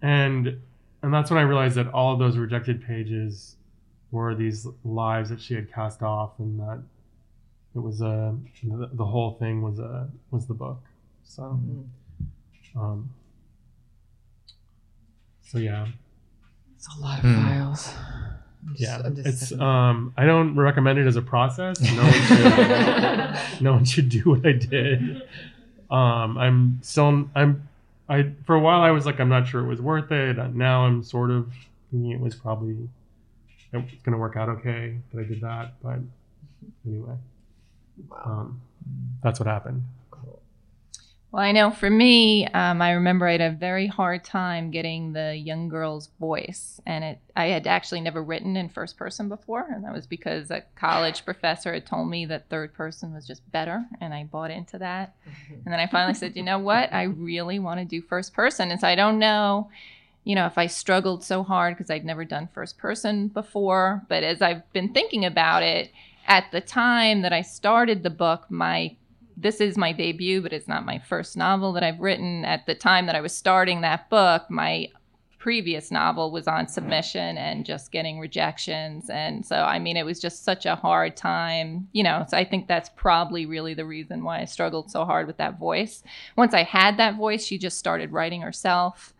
and 0.00 0.60
and 1.02 1.12
that's 1.12 1.30
when 1.30 1.38
I 1.38 1.42
realized 1.42 1.76
that 1.76 1.88
all 1.88 2.12
of 2.12 2.18
those 2.18 2.36
rejected 2.36 2.84
pages 2.84 3.56
were 4.10 4.34
these 4.34 4.66
lives 4.84 5.30
that 5.30 5.40
she 5.40 5.54
had 5.54 5.72
cast 5.72 6.02
off, 6.02 6.32
and 6.38 6.60
that 6.60 6.82
it 7.74 7.80
was 7.80 8.00
a 8.00 8.36
the, 8.62 8.90
the 8.92 9.04
whole 9.04 9.32
thing 9.32 9.62
was 9.62 9.78
a 9.78 10.08
was 10.30 10.46
the 10.46 10.54
book. 10.54 10.80
So, 11.24 11.60
um, 12.76 13.10
so 15.52 15.58
yeah, 15.58 15.86
It's 16.76 16.88
a 16.96 17.00
lot 17.00 17.18
of 17.18 17.24
Hmm. 17.24 17.42
files. 17.42 17.94
Just- 18.70 18.80
yeah. 18.80 19.10
Just 19.10 19.26
It's 19.26 19.46
stepping- 19.48 19.62
um, 19.62 20.14
I 20.16 20.24
don't 20.24 20.56
recommend 20.56 20.98
it 20.98 21.06
as 21.06 21.16
a 21.16 21.22
process. 21.22 21.78
No 21.80 22.02
one 22.02 22.12
should. 22.12 23.60
no 23.62 23.72
one 23.74 23.84
should 23.84 24.08
do 24.08 24.20
what 24.30 24.46
I 24.46 24.52
did. 24.52 25.22
Um, 25.90 26.38
I'm 26.38 26.78
still 26.82 27.28
I'm 27.34 27.68
I 28.08 28.32
for 28.46 28.54
a 28.54 28.60
while 28.60 28.80
I 28.80 28.90
was 28.92 29.04
like 29.04 29.20
I'm 29.20 29.28
not 29.28 29.46
sure 29.46 29.60
it 29.62 29.66
was 29.68 29.80
worth 29.82 30.10
it. 30.10 30.38
Now 30.54 30.86
I'm 30.86 31.02
sort 31.02 31.30
of 31.30 31.52
thinking 31.90 32.10
it 32.12 32.20
was 32.20 32.34
probably 32.34 32.88
it's 33.74 34.02
gonna 34.02 34.16
work 34.18 34.36
out 34.36 34.48
okay 34.48 34.96
that 35.12 35.20
I 35.20 35.24
did 35.24 35.40
that. 35.42 35.74
But 35.82 35.98
anyway, 36.86 37.14
um, 38.24 38.60
that's 39.22 39.38
what 39.38 39.46
happened. 39.46 39.82
Well, 41.32 41.42
I 41.42 41.52
know 41.52 41.70
for 41.70 41.88
me, 41.88 42.46
um, 42.48 42.82
I 42.82 42.90
remember 42.90 43.26
I 43.26 43.32
had 43.32 43.40
a 43.40 43.50
very 43.50 43.86
hard 43.86 44.22
time 44.22 44.70
getting 44.70 45.14
the 45.14 45.34
young 45.34 45.70
girl's 45.70 46.10
voice, 46.20 46.78
and 46.84 47.02
it 47.02 47.20
I 47.34 47.46
had 47.46 47.66
actually 47.66 48.02
never 48.02 48.22
written 48.22 48.54
in 48.54 48.68
first 48.68 48.98
person 48.98 49.30
before, 49.30 49.66
and 49.72 49.82
that 49.82 49.94
was 49.94 50.06
because 50.06 50.50
a 50.50 50.62
college 50.76 51.24
professor 51.24 51.72
had 51.72 51.86
told 51.86 52.10
me 52.10 52.26
that 52.26 52.50
third 52.50 52.74
person 52.74 53.14
was 53.14 53.26
just 53.26 53.50
better, 53.50 53.82
and 53.98 54.12
I 54.12 54.24
bought 54.24 54.50
into 54.50 54.76
that. 54.80 55.14
And 55.64 55.72
then 55.72 55.80
I 55.80 55.86
finally 55.86 56.12
said, 56.12 56.36
you 56.36 56.42
know 56.42 56.58
what, 56.58 56.92
I 56.92 57.04
really 57.04 57.58
want 57.58 57.80
to 57.80 57.86
do 57.86 58.02
first 58.02 58.34
person, 58.34 58.70
and 58.70 58.78
so 58.78 58.86
I 58.86 58.94
don't 58.94 59.18
know, 59.18 59.70
you 60.24 60.34
know, 60.34 60.44
if 60.44 60.58
I 60.58 60.66
struggled 60.66 61.24
so 61.24 61.42
hard 61.42 61.78
because 61.78 61.90
I'd 61.90 62.04
never 62.04 62.26
done 62.26 62.50
first 62.52 62.76
person 62.76 63.28
before, 63.28 64.02
but 64.06 64.22
as 64.22 64.42
I've 64.42 64.70
been 64.74 64.92
thinking 64.92 65.24
about 65.24 65.62
it, 65.62 65.92
at 66.26 66.44
the 66.52 66.60
time 66.60 67.22
that 67.22 67.32
I 67.32 67.40
started 67.40 68.02
the 68.02 68.10
book, 68.10 68.50
my 68.50 68.96
this 69.36 69.60
is 69.60 69.76
my 69.76 69.92
debut, 69.92 70.40
but 70.40 70.52
it's 70.52 70.68
not 70.68 70.84
my 70.84 70.98
first 70.98 71.36
novel 71.36 71.72
that 71.72 71.82
I've 71.82 72.00
written. 72.00 72.44
At 72.44 72.66
the 72.66 72.74
time 72.74 73.06
that 73.06 73.16
I 73.16 73.20
was 73.20 73.34
starting 73.34 73.80
that 73.80 74.08
book, 74.10 74.50
my 74.50 74.88
previous 75.38 75.90
novel 75.90 76.30
was 76.30 76.46
on 76.46 76.68
submission 76.68 77.36
and 77.36 77.66
just 77.66 77.90
getting 77.90 78.20
rejections. 78.20 79.10
And 79.10 79.44
so, 79.44 79.56
I 79.56 79.80
mean, 79.80 79.96
it 79.96 80.06
was 80.06 80.20
just 80.20 80.44
such 80.44 80.66
a 80.66 80.76
hard 80.76 81.16
time, 81.16 81.88
you 81.92 82.04
know. 82.04 82.24
So, 82.28 82.36
I 82.36 82.44
think 82.44 82.68
that's 82.68 82.90
probably 82.90 83.44
really 83.44 83.74
the 83.74 83.84
reason 83.84 84.22
why 84.22 84.40
I 84.40 84.44
struggled 84.44 84.90
so 84.90 85.04
hard 85.04 85.26
with 85.26 85.38
that 85.38 85.58
voice. 85.58 86.04
Once 86.36 86.54
I 86.54 86.62
had 86.62 86.96
that 86.98 87.16
voice, 87.16 87.44
she 87.44 87.58
just 87.58 87.78
started 87.78 88.12
writing 88.12 88.42
herself. 88.42 89.14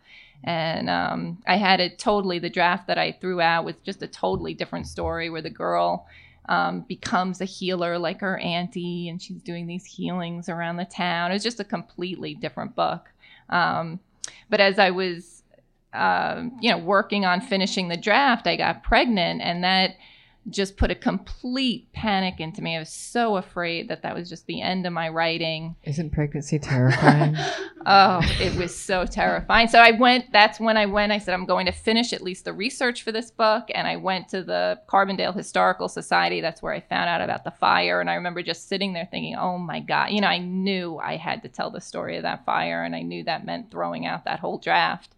And 0.45 0.89
um, 0.89 1.41
I 1.47 1.57
had 1.57 1.79
it 1.79 1.99
totally, 1.99 2.39
the 2.39 2.49
draft 2.49 2.87
that 2.87 2.97
I 2.97 3.13
threw 3.13 3.41
out 3.41 3.65
was 3.65 3.75
just 3.83 4.03
a 4.03 4.07
totally 4.07 4.53
different 4.53 4.87
story 4.87 5.29
where 5.29 5.41
the 5.41 5.49
girl 5.49 6.05
um, 6.49 6.81
becomes 6.81 7.41
a 7.41 7.45
healer 7.45 7.97
like 7.97 8.21
her 8.21 8.37
auntie, 8.37 9.09
and 9.09 9.21
she's 9.21 9.41
doing 9.41 9.67
these 9.67 9.85
healings 9.85 10.49
around 10.49 10.77
the 10.77 10.85
town. 10.85 11.31
It 11.31 11.35
was 11.35 11.43
just 11.43 11.59
a 11.59 11.65
completely 11.65 12.35
different 12.35 12.75
book. 12.75 13.09
Um, 13.49 13.99
but 14.49 14.59
as 14.59 14.79
I 14.79 14.91
was, 14.91 15.43
um, 15.93 16.57
you 16.61 16.69
know, 16.69 16.77
working 16.77 17.25
on 17.25 17.41
finishing 17.41 17.87
the 17.87 17.97
draft, 17.97 18.47
I 18.47 18.55
got 18.55 18.83
pregnant, 18.83 19.41
and 19.41 19.63
that 19.63 19.95
just 20.49 20.75
put 20.77 20.91
a 20.91 20.95
complete 20.95 21.91
panic 21.93 22.39
into 22.39 22.61
me. 22.61 22.75
I 22.75 22.79
was 22.79 22.89
so 22.89 23.37
afraid 23.37 23.87
that 23.87 24.01
that 24.03 24.13
was 24.13 24.29
just 24.29 24.45
the 24.45 24.61
end 24.61 24.85
of 24.85 24.93
my 24.93 25.09
writing. 25.09 25.75
Isn't 25.83 26.11
pregnancy 26.11 26.59
terrifying? 26.59 27.35
oh, 27.85 28.21
it 28.39 28.55
was 28.55 28.75
so 28.75 29.05
terrifying. 29.05 29.67
So 29.69 29.79
I 29.79 29.91
went, 29.91 30.31
that's 30.31 30.59
when 30.59 30.75
I 30.75 30.85
went, 30.85 31.11
I 31.11 31.17
said, 31.17 31.33
I'm 31.33 31.45
going 31.45 31.65
to 31.65 31.71
finish 31.71 32.11
at 32.11 32.21
least 32.21 32.45
the 32.45 32.53
research 32.53 33.03
for 33.03 33.11
this 33.11 33.31
book. 33.31 33.69
And 33.73 33.87
I 33.87 33.95
went 33.95 34.29
to 34.29 34.43
the 34.43 34.79
Carbondale 34.87 35.35
Historical 35.35 35.87
Society. 35.87 36.41
That's 36.41 36.61
where 36.61 36.73
I 36.73 36.81
found 36.81 37.09
out 37.09 37.21
about 37.21 37.45
the 37.45 37.51
fire. 37.51 38.01
And 38.01 38.09
I 38.09 38.15
remember 38.15 38.43
just 38.43 38.67
sitting 38.67 38.93
there 38.93 39.07
thinking, 39.09 39.35
oh 39.35 39.57
my 39.57 39.79
God, 39.79 40.11
you 40.11 40.21
know, 40.21 40.27
I 40.27 40.39
knew 40.39 40.97
I 40.97 41.15
had 41.15 41.41
to 41.43 41.49
tell 41.49 41.69
the 41.69 41.81
story 41.81 42.17
of 42.17 42.23
that 42.23 42.45
fire. 42.45 42.83
And 42.83 42.95
I 42.95 43.01
knew 43.01 43.23
that 43.23 43.45
meant 43.45 43.71
throwing 43.71 44.05
out 44.05 44.25
that 44.25 44.39
whole 44.39 44.57
draft 44.57 45.15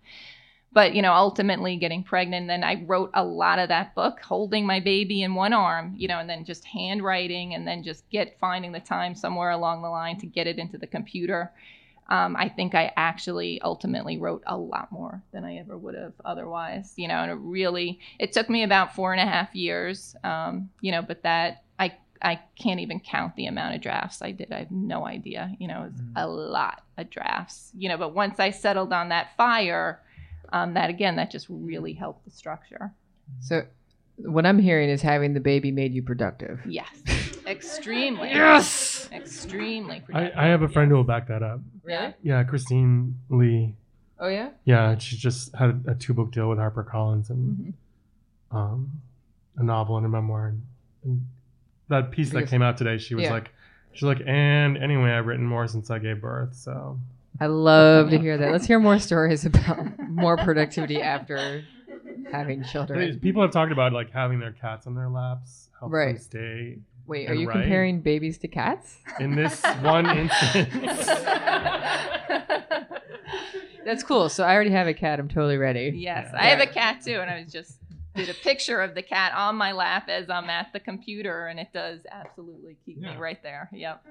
but 0.76 0.94
you 0.94 1.02
know 1.02 1.14
ultimately 1.14 1.76
getting 1.78 2.04
pregnant 2.04 2.48
then 2.48 2.64
i 2.64 2.84
wrote 2.86 3.10
a 3.16 3.24
lot 3.24 3.58
of 3.58 3.70
that 3.70 3.96
book 3.96 4.20
holding 4.20 4.68
my 4.68 4.80
baby 4.80 5.24
in 5.24 5.34
one 5.34 5.54
arm 5.54 5.96
you 5.98 6.08
know 6.08 6.20
and 6.20 6.30
then 6.30 6.46
just 6.46 6.64
handwriting 6.66 7.56
and 7.56 7.68
then 7.68 7.82
just 7.82 8.08
get 8.12 8.38
finding 8.40 8.72
the 8.72 8.80
time 8.80 9.16
somewhere 9.16 9.50
along 9.50 9.82
the 9.82 9.90
line 9.90 10.20
to 10.20 10.28
get 10.28 10.46
it 10.46 10.60
into 10.60 10.78
the 10.78 10.86
computer 10.86 11.52
um, 12.10 12.36
i 12.36 12.48
think 12.48 12.76
i 12.76 12.92
actually 12.96 13.60
ultimately 13.62 14.18
wrote 14.20 14.44
a 14.46 14.56
lot 14.56 14.92
more 14.92 15.24
than 15.32 15.44
i 15.44 15.56
ever 15.58 15.76
would 15.76 15.96
have 15.96 16.14
otherwise 16.24 16.94
you 16.98 17.08
know 17.08 17.16
and 17.16 17.32
it 17.32 17.40
really 17.40 18.00
it 18.20 18.32
took 18.32 18.50
me 18.50 18.62
about 18.62 18.94
four 18.94 19.14
and 19.14 19.22
a 19.22 19.32
half 19.32 19.56
years 19.56 20.16
um, 20.24 20.70
you 20.82 20.92
know 20.92 21.02
but 21.02 21.24
that 21.24 21.64
i 21.80 21.92
I 22.22 22.40
can't 22.58 22.80
even 22.80 23.02
count 23.02 23.36
the 23.36 23.46
amount 23.46 23.76
of 23.76 23.82
drafts 23.82 24.22
I 24.22 24.32
did. 24.32 24.52
I 24.52 24.60
have 24.60 24.72
no 24.72 25.06
idea. 25.06 25.54
You 25.60 25.68
know, 25.68 25.84
it 25.84 25.92
was 25.92 26.02
mm. 26.02 26.14
a 26.16 26.26
lot 26.26 26.82
of 26.98 27.10
drafts. 27.10 27.72
You 27.78 27.90
know, 27.90 27.98
but 27.98 28.16
once 28.16 28.40
I 28.40 28.52
settled 28.52 28.94
on 28.94 29.10
that 29.10 29.36
fire, 29.36 30.02
um, 30.56 30.74
that 30.74 30.90
again, 30.90 31.18
that 31.18 31.30
just 31.30 31.48
really 31.50 31.94
helped 31.94 32.24
the 32.24 32.32
structure. 32.32 32.94
So, 33.42 33.64
what 34.18 34.46
I'm 34.46 34.58
hearing 34.58 34.90
is 34.90 35.02
having 35.02 35.34
the 35.34 35.42
baby 35.42 35.70
made 35.70 35.94
you 35.94 36.02
productive. 36.02 36.62
Yes, 36.66 36.88
extremely. 37.46 38.30
yes, 38.30 39.10
extremely. 39.12 40.02
I, 40.14 40.32
I, 40.36 40.46
have 40.46 40.62
a 40.62 40.70
friend 40.70 40.90
who 40.90 40.96
will 40.96 41.04
back 41.04 41.28
that 41.28 41.44
up. 41.44 41.60
Really? 41.84 42.14
Yeah, 42.24 42.42
Christine 42.46 43.20
Lee. 43.30 43.76
Oh 44.18 44.30
yeah. 44.30 44.52
Yeah, 44.64 44.98
she 44.98 45.18
just 45.18 45.54
had 45.56 45.84
a 45.90 45.94
two 45.94 46.14
book 46.14 46.32
deal 46.32 46.48
with 46.48 46.58
HarperCollins 46.58 47.30
and 47.30 47.74
mm-hmm. 48.54 48.58
um, 48.58 48.92
a 49.58 49.64
novel 49.64 49.98
and 49.98 50.06
a 50.06 50.10
memoir. 50.10 50.48
And, 50.48 50.62
and 51.04 51.26
that 51.90 52.12
piece 52.12 52.30
because, 52.30 52.46
that 52.46 52.50
came 52.50 52.62
out 52.62 52.78
today, 52.78 52.98
she 52.98 53.14
was 53.14 53.26
yeah. 53.26 53.34
like, 53.34 53.52
she's 53.92 54.04
like, 54.04 54.22
and 54.26 54.78
anyway, 54.78 55.12
I've 55.12 55.26
written 55.26 55.46
more 55.46 55.68
since 55.68 55.92
I 55.92 56.00
gave 56.00 56.22
birth, 56.22 56.56
so. 56.56 56.98
I 57.40 57.48
love 57.48 58.10
to 58.12 58.18
hear 58.22 58.38
that. 58.38 58.52
Let's 58.52 58.66
hear 58.66 58.80
more 58.80 59.00
stories 59.00 59.46
about 59.46 60.10
more 60.10 60.38
productivity 60.38 61.02
after 61.02 61.64
having 62.32 62.64
children. 62.64 63.20
People 63.20 63.42
have 63.42 63.52
talked 63.52 63.72
about 63.72 63.94
like 63.94 64.12
having 64.12 64.40
their 64.40 64.54
cats 64.54 64.88
on 64.88 64.96
their 64.96 65.10
laps, 65.10 65.70
help 65.80 65.92
right. 65.92 66.16
them 66.16 66.24
stay. 66.24 66.80
Wait, 67.08 67.30
are 67.30 67.36
you 67.36 67.48
write. 67.48 67.62
comparing 67.62 68.02
babies 68.02 68.38
to 68.40 68.48
cats? 68.48 68.98
In 69.20 69.36
this 69.36 69.62
one 69.82 70.06
instance. 70.18 70.74
That's 73.86 74.02
cool. 74.02 74.30
So 74.30 74.44
I 74.44 74.56
already 74.56 74.72
have 74.72 74.88
a 74.88 74.94
cat. 74.94 75.20
I'm 75.20 75.28
totally 75.28 75.58
ready. 75.58 75.94
Yes, 75.96 76.30
yeah. 76.34 76.42
I 76.42 76.46
have 76.48 76.60
a 76.60 76.66
cat 76.66 77.02
too, 77.06 77.20
and 77.20 77.30
I 77.30 77.40
was 77.40 77.52
just 77.52 77.78
did 78.16 78.30
a 78.30 78.34
picture 78.34 78.82
of 78.82 78.96
the 78.96 79.02
cat 79.02 79.34
on 79.36 79.56
my 79.56 79.72
lap 79.72 80.10
as 80.10 80.30
I'm 80.30 80.50
at 80.50 80.72
the 80.74 80.80
computer, 80.80 81.48
and 81.48 81.60
it 81.60 81.68
does 81.74 82.00
absolutely 82.10 82.78
keep 82.86 82.98
yeah. 83.00 83.14
me 83.14 83.18
right 83.18 83.42
there. 83.44 83.70
Yep. 83.72 84.04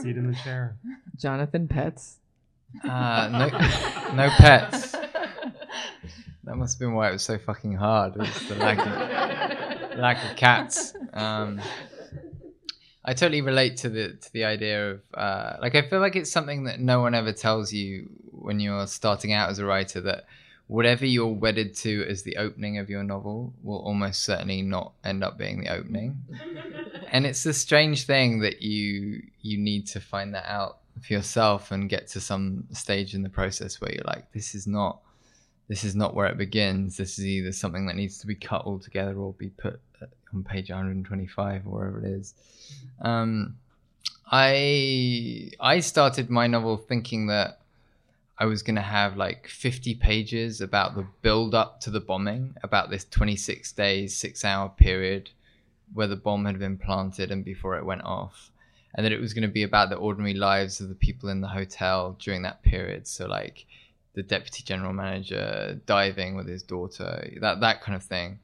Seat 0.00 0.16
in 0.16 0.30
the 0.30 0.36
chair. 0.42 0.76
Jonathan, 1.16 1.68
pets? 1.68 2.16
Uh, 2.84 3.28
no, 3.32 3.48
no 4.14 4.30
pets. 4.30 4.92
That 6.44 6.56
must 6.56 6.74
have 6.74 6.80
been 6.80 6.94
why 6.94 7.10
it 7.10 7.12
was 7.12 7.22
so 7.22 7.38
fucking 7.38 7.74
hard. 7.74 8.16
Was 8.16 8.48
the 8.48 8.56
lack 8.56 8.78
of 8.78 9.98
lack 9.98 10.30
of 10.30 10.36
cats. 10.36 10.94
Um, 11.12 11.60
I 13.04 13.14
totally 13.14 13.40
relate 13.40 13.78
to 13.78 13.88
the 13.88 14.14
to 14.14 14.32
the 14.32 14.44
idea 14.44 14.92
of 14.92 15.00
uh, 15.14 15.56
like 15.60 15.74
I 15.74 15.82
feel 15.82 16.00
like 16.00 16.16
it's 16.16 16.30
something 16.30 16.64
that 16.64 16.80
no 16.80 17.00
one 17.00 17.14
ever 17.14 17.32
tells 17.32 17.72
you 17.72 18.10
when 18.30 18.60
you're 18.60 18.86
starting 18.86 19.32
out 19.32 19.50
as 19.50 19.58
a 19.58 19.64
writer 19.64 20.00
that 20.02 20.24
whatever 20.70 21.04
you're 21.04 21.26
wedded 21.26 21.74
to 21.74 22.06
as 22.08 22.22
the 22.22 22.36
opening 22.36 22.78
of 22.78 22.88
your 22.88 23.02
novel 23.02 23.52
will 23.64 23.80
almost 23.80 24.22
certainly 24.22 24.62
not 24.62 24.92
end 25.02 25.24
up 25.24 25.36
being 25.36 25.60
the 25.60 25.68
opening. 25.68 26.16
and 27.10 27.26
it's 27.26 27.44
a 27.44 27.52
strange 27.52 28.06
thing 28.06 28.38
that 28.38 28.62
you 28.62 29.20
you 29.42 29.58
need 29.58 29.84
to 29.84 29.98
find 29.98 30.32
that 30.32 30.48
out 30.48 30.78
for 31.02 31.12
yourself 31.12 31.72
and 31.72 31.90
get 31.90 32.06
to 32.06 32.20
some 32.20 32.62
stage 32.70 33.14
in 33.14 33.22
the 33.24 33.28
process 33.28 33.80
where 33.80 33.92
you're 33.92 34.04
like, 34.06 34.30
this 34.32 34.54
is 34.54 34.68
not 34.68 35.00
this 35.66 35.82
is 35.82 35.96
not 35.96 36.14
where 36.14 36.26
it 36.26 36.38
begins. 36.38 36.96
This 36.96 37.18
is 37.18 37.26
either 37.26 37.50
something 37.50 37.86
that 37.86 37.96
needs 37.96 38.18
to 38.18 38.28
be 38.28 38.36
cut 38.36 38.62
all 38.64 38.78
together 38.78 39.16
or 39.16 39.32
be 39.32 39.48
put 39.48 39.80
on 40.32 40.44
page 40.44 40.70
125 40.70 41.66
or 41.66 41.70
wherever 41.70 41.98
it 41.98 42.08
is. 42.12 42.34
Um, 43.02 43.56
I 44.30 45.50
I 45.58 45.80
started 45.80 46.30
my 46.30 46.46
novel 46.46 46.76
thinking 46.76 47.26
that 47.26 47.59
I 48.40 48.46
was 48.46 48.62
going 48.62 48.76
to 48.76 48.82
have 48.82 49.18
like 49.18 49.46
50 49.46 49.96
pages 49.96 50.62
about 50.62 50.96
the 50.96 51.06
build 51.20 51.54
up 51.54 51.78
to 51.82 51.90
the 51.90 52.00
bombing, 52.00 52.56
about 52.62 52.88
this 52.88 53.04
26 53.04 53.70
days, 53.72 54.16
six 54.16 54.46
hour 54.46 54.70
period 54.70 55.30
where 55.92 56.06
the 56.06 56.16
bomb 56.16 56.46
had 56.46 56.58
been 56.58 56.78
planted 56.78 57.30
and 57.30 57.44
before 57.44 57.76
it 57.76 57.84
went 57.84 58.02
off. 58.02 58.50
And 58.94 59.04
that 59.04 59.12
it 59.12 59.20
was 59.20 59.34
going 59.34 59.42
to 59.42 59.52
be 59.52 59.62
about 59.62 59.90
the 59.90 59.96
ordinary 59.96 60.34
lives 60.34 60.80
of 60.80 60.88
the 60.88 60.94
people 60.94 61.28
in 61.28 61.42
the 61.42 61.48
hotel 61.48 62.16
during 62.18 62.42
that 62.42 62.62
period. 62.62 63.06
So, 63.06 63.26
like 63.26 63.66
the 64.14 64.22
deputy 64.22 64.64
general 64.64 64.92
manager 64.92 65.80
diving 65.86 66.34
with 66.34 66.48
his 66.48 66.62
daughter, 66.62 67.30
that, 67.40 67.60
that 67.60 67.82
kind 67.82 67.94
of 67.94 68.02
thing. 68.02 68.40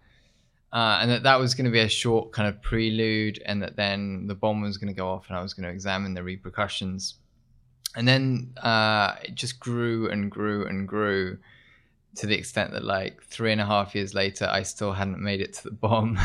Uh, 0.73 0.99
and 1.01 1.11
that 1.11 1.23
that 1.23 1.41
was 1.41 1.55
going 1.55 1.65
to 1.65 1.71
be 1.71 1.81
a 1.81 1.89
short 1.89 2.33
kind 2.33 2.49
of 2.49 2.61
prelude, 2.63 3.43
and 3.47 3.63
that 3.63 3.77
then 3.77 4.27
the 4.27 4.35
bomb 4.35 4.61
was 4.61 4.77
going 4.77 4.93
to 4.93 4.97
go 4.97 5.09
off, 5.09 5.25
and 5.29 5.37
I 5.37 5.43
was 5.43 5.55
going 5.55 5.65
to 5.65 5.73
examine 5.73 6.15
the 6.15 6.23
repercussions 6.23 7.15
and 7.97 8.07
then 8.07 8.53
uh, 8.63 9.15
it 9.25 9.35
just 9.35 9.59
grew 9.59 10.09
and 10.11 10.31
grew 10.31 10.67
and 10.67 10.87
grew 10.87 11.39
to 12.17 12.27
the 12.27 12.35
extent 12.35 12.73
that 12.73 12.85
like 12.85 13.23
three 13.25 13.53
and 13.53 13.61
a 13.61 13.67
half 13.67 13.95
years 13.95 14.15
later 14.15 14.49
i 14.51 14.63
still 14.63 14.93
hadn't 14.93 15.19
made 15.19 15.41
it 15.41 15.53
to 15.53 15.65
the 15.65 15.71
bomb 15.71 16.19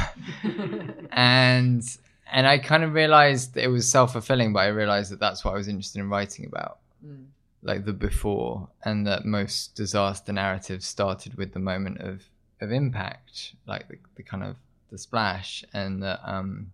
and 1.12 1.98
and 2.32 2.48
i 2.48 2.58
kind 2.58 2.84
of 2.84 2.94
realized 2.94 3.58
it 3.58 3.68
was 3.68 3.92
self-fulfilling 3.92 4.54
but 4.54 4.60
i 4.60 4.68
realized 4.68 5.12
that 5.12 5.20
that's 5.20 5.44
what 5.44 5.54
i 5.54 5.58
was 5.58 5.68
interested 5.68 6.00
in 6.00 6.08
writing 6.08 6.46
about 6.46 6.80
mm. 7.06 7.26
like 7.62 7.84
the 7.84 7.92
before 7.92 8.70
and 8.86 9.06
that 9.06 9.26
most 9.26 9.76
disaster 9.76 10.32
narratives 10.32 10.88
started 10.88 11.34
with 11.36 11.52
the 11.52 11.60
moment 11.60 12.00
of 12.00 12.24
of 12.62 12.72
impact 12.72 13.56
like 13.68 13.88
the, 13.90 13.98
the 14.16 14.24
kind 14.24 14.44
of 14.44 14.56
the 14.92 14.98
splash 14.98 15.66
and 15.74 16.02
that 16.02 16.22
um 16.24 16.72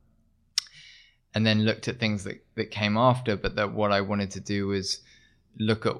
and 1.33 1.45
then 1.45 1.65
looked 1.65 1.87
at 1.87 1.99
things 1.99 2.23
that, 2.23 2.43
that 2.55 2.71
came 2.71 2.97
after. 2.97 3.35
But 3.35 3.55
that 3.55 3.73
what 3.73 3.91
I 3.91 4.01
wanted 4.01 4.31
to 4.31 4.39
do 4.39 4.67
was 4.67 5.01
look 5.59 5.85
at 5.85 5.95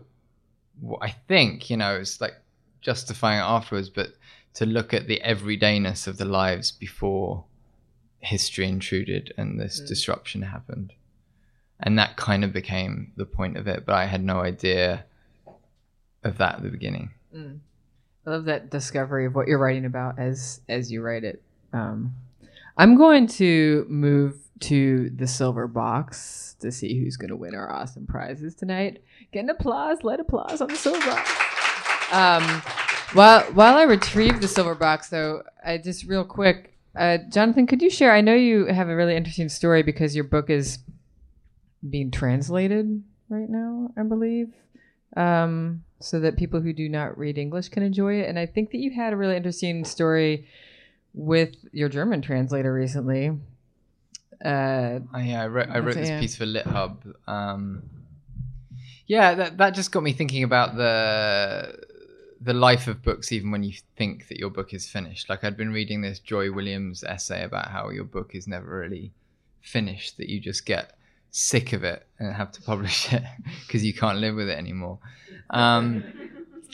what 0.80 1.00
I 1.02 1.16
think, 1.28 1.70
you 1.70 1.78
know, 1.78 1.96
it's 1.96 2.22
like 2.22 2.36
justifying 2.82 3.40
it 3.40 3.44
afterwards, 3.44 3.90
but 3.90 4.14
to 4.56 4.66
look 4.66 4.94
at 4.94 5.08
the 5.08 5.22
everydayness 5.24 6.08
of 6.08 6.18
the 6.18 6.26
lives 6.26 6.72
before 6.72 7.46
history 8.20 8.68
intruded 8.68 9.34
and 9.38 9.60
this 9.60 9.82
mm. 9.82 9.88
disruption 9.88 10.42
happened. 10.42 10.94
And 11.80 12.00
that 12.00 12.18
kind 12.18 12.44
of 12.44 12.54
became 12.54 13.12
the 13.16 13.26
point 13.26 13.56
of 13.58 13.68
it, 13.68 13.86
but 13.86 13.94
I 13.94 14.06
had 14.06 14.24
no 14.24 14.40
idea 14.40 15.06
of 16.24 16.40
that 16.40 16.56
at 16.56 16.64
the 16.64 16.70
beginning. 16.70 17.12
Mm. 17.36 17.60
I 18.26 18.30
love 18.32 18.46
that 18.46 18.72
discovery 18.72 19.26
of 19.26 19.36
what 19.36 19.48
you're 19.48 19.60
writing 19.60 19.86
about 19.86 20.20
as 20.20 20.60
as 20.68 20.92
you 20.92 21.02
write 21.02 21.24
it. 21.24 21.42
Um, 21.72 22.16
I'm 22.76 22.98
going 22.98 23.28
to 23.28 23.86
move 23.88 24.36
to 24.60 25.10
the 25.12 25.28
silver 25.28 25.68
box 25.68 26.56
to 26.60 26.72
see 26.72 27.00
who's 27.00 27.18
going 27.18 27.30
to 27.30 27.36
win 27.36 27.56
our 27.56 27.72
awesome 27.72 28.08
prizes 28.08 28.56
tonight. 28.56 29.04
Get 29.32 29.44
an 29.44 29.50
applause, 29.50 30.00
let 30.04 30.20
applause 30.20 30.62
on 30.62 30.68
the 30.70 30.76
silver 30.76 31.06
box. 31.06 31.32
Um, 32.12 32.62
while 33.14 33.42
while 33.54 33.78
I 33.78 33.84
retrieve 33.84 34.42
the 34.42 34.48
silver 34.48 34.76
box, 34.76 35.10
though, 35.10 35.44
I 35.66 35.78
just 35.78 36.06
real 36.06 36.24
quick, 36.24 36.78
uh, 36.96 37.20
Jonathan, 37.30 37.68
could 37.68 37.82
you 37.82 37.90
share? 37.90 38.14
I 38.14 38.22
know 38.22 38.34
you 38.34 38.66
have 38.66 38.90
a 38.90 38.96
really 38.96 39.16
interesting 39.16 39.50
story 39.50 39.84
because 39.84 40.16
your 40.16 40.24
book 40.24 40.50
is 40.50 40.80
being 41.88 42.12
translated 42.12 43.04
right 43.30 43.50
now, 43.50 43.92
I 43.98 44.04
believe, 44.04 44.54
um, 45.16 45.84
so 46.00 46.20
that 46.20 46.38
people 46.38 46.62
who 46.62 46.74
do 46.74 46.90
not 46.90 47.18
read 47.18 47.38
English 47.38 47.70
can 47.70 47.84
enjoy 47.84 48.22
it. 48.22 48.30
And 48.30 48.40
I 48.40 48.46
think 48.46 48.72
that 48.72 48.80
you 48.80 48.92
had 48.92 49.14
a 49.14 49.18
really 49.18 49.36
interesting 49.36 49.86
story 49.86 50.48
with 51.14 51.56
your 51.72 51.90
German 51.90 52.22
translator 52.22 52.74
recently 52.74 53.38
uh, 54.44 55.00
oh, 55.14 55.20
yeah, 55.20 55.44
I 55.44 55.48
wrote, 55.48 55.70
I 55.70 55.80
wrote 55.80 55.96
this 55.96 56.10
yeah. 56.10 56.20
piece 56.20 56.36
for 56.36 56.46
LitHub. 56.46 57.14
Um, 57.28 57.84
yeah, 59.08 59.36
that 59.36 59.58
that 59.58 59.72
just 59.72 59.92
got 59.92 60.04
me 60.04 60.14
thinking 60.14 60.44
about 60.44 60.76
the 60.76 61.76
the 62.42 62.54
life 62.54 62.88
of 62.88 63.02
books, 63.02 63.32
even 63.32 63.52
when 63.52 63.64
you 63.64 63.74
think 63.96 64.28
that 64.28 64.38
your 64.38 64.50
book 64.50 64.74
is 64.74 64.88
finished. 64.88 65.30
Like 65.30 65.44
I'd 65.44 65.58
been 65.58 65.72
reading 65.72 66.02
this 66.02 66.20
Joy 66.20 66.52
Williams 66.52 67.04
essay 67.04 67.44
about 67.44 67.70
how 67.70 67.90
your 67.90 68.04
book 68.04 68.36
is 68.36 68.48
never 68.48 68.80
really 68.80 69.14
finished; 69.62 70.18
that 70.18 70.30
you 70.30 70.40
just 70.40 70.66
get 70.66 70.98
sick 71.32 71.74
of 71.74 71.84
it 71.84 72.06
and 72.20 72.34
have 72.34 72.52
to 72.52 72.62
publish 72.64 73.12
it 73.14 73.24
because 73.66 73.84
you 73.84 73.94
can't 73.94 74.20
live 74.20 74.36
with 74.36 74.50
it 74.50 74.58
anymore. 74.58 75.00
Um, 75.50 76.04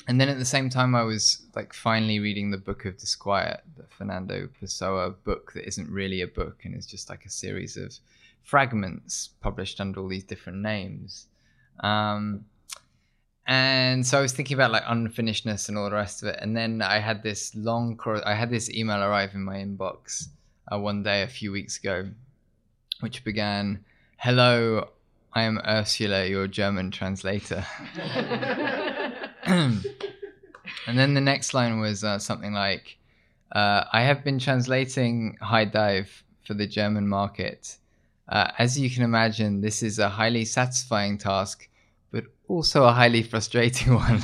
and 0.08 0.20
then 0.20 0.30
at 0.30 0.38
the 0.38 0.46
same 0.46 0.70
time, 0.70 0.96
I 0.96 1.04
was 1.04 1.46
like 1.56 1.74
finally 1.74 2.20
reading 2.20 2.52
the 2.52 2.58
Book 2.58 2.86
of 2.86 2.98
Disquiet, 2.98 3.62
the 3.78 3.86
Fernando 3.88 4.50
Pessoa 4.60 5.12
book 5.12 5.54
that 5.54 5.68
isn't 5.68 5.90
really 5.90 6.22
a 6.22 6.28
book 6.28 6.62
and 6.64 6.76
is 6.76 6.86
just 6.86 7.10
like 7.10 7.26
a 7.26 7.30
series 7.30 7.78
of 7.78 7.94
fragments 8.44 9.30
published 9.40 9.80
under 9.80 10.02
all 10.02 10.10
these 10.10 10.26
different 10.26 10.60
names. 10.60 11.28
Um, 11.80 12.46
and 13.48 14.06
so 14.06 14.20
I 14.20 14.22
was 14.22 14.34
thinking 14.34 14.56
about 14.56 14.72
like 14.72 14.84
unfinishedness 14.84 15.70
and 15.70 15.78
all 15.78 15.90
the 15.90 15.96
rest 15.96 16.22
of 16.22 16.30
it. 16.30 16.40
And 16.42 16.56
then 16.56 16.82
I 16.82 17.00
had 17.00 17.24
this 17.24 17.56
long, 17.56 18.00
I 18.26 18.34
had 18.34 18.50
this 18.50 18.70
email 18.70 19.02
arrive 19.02 19.34
in 19.34 19.44
my 19.44 19.58
inbox 19.58 20.28
uh, 20.72 20.80
one 20.80 21.04
day 21.04 21.24
a 21.24 21.28
few 21.28 21.52
weeks 21.52 21.78
ago, 21.78 22.10
which 23.00 23.24
began, 23.24 23.84
"Hello, 24.18 24.90
I 25.34 25.44
am 25.44 25.60
Ursula, 25.66 26.26
your 26.26 26.48
German 26.48 26.92
translator." 26.92 27.66
and 29.46 29.84
then 30.88 31.14
the 31.14 31.22
next 31.22 31.54
line 31.54 31.80
was 31.80 32.04
uh, 32.04 32.20
something 32.20 32.54
like, 32.54 32.98
uh, 33.52 33.84
"I 33.92 34.02
have 34.02 34.24
been 34.24 34.40
translating 34.40 35.38
High 35.42 35.66
Dive 35.66 36.24
for 36.46 36.54
the 36.54 36.68
German 36.68 37.08
market. 37.08 37.78
Uh, 38.28 38.52
as 38.58 38.80
you 38.80 38.90
can 38.90 39.04
imagine, 39.04 39.62
this 39.62 39.84
is 39.84 40.00
a 40.00 40.10
highly 40.10 40.46
satisfying 40.46 41.18
task." 41.18 41.70
but 42.14 42.26
also 42.48 42.86
a 42.86 42.94
highly 42.94 43.24
frustrating 43.24 43.94
one. 43.96 44.24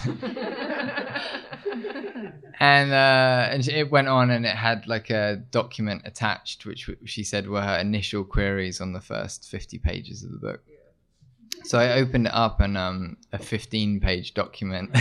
and 2.60 2.93
uh, 2.93 3.49
and 3.51 3.67
it 3.67 3.91
went 3.91 4.08
on, 4.08 4.29
and 4.29 4.45
it 4.45 4.55
had 4.55 4.88
like 4.88 5.10
a 5.10 5.43
document 5.51 6.03
attached, 6.05 6.65
which 6.65 6.89
she 7.05 7.23
said 7.23 7.49
were 7.49 7.62
her 7.62 7.79
initial 7.79 8.23
queries 8.23 8.79
on 8.79 8.93
the 8.93 9.01
first 9.01 9.49
fifty 9.49 9.77
pages 9.77 10.23
of 10.23 10.32
the 10.32 10.38
book. 10.38 10.63
So 11.63 11.78
I 11.78 11.93
opened 11.93 12.28
it 12.28 12.34
up, 12.34 12.60
and 12.60 12.78
um, 12.78 13.17
a 13.34 13.38
fifteen-page 13.38 14.34
document 14.34 14.95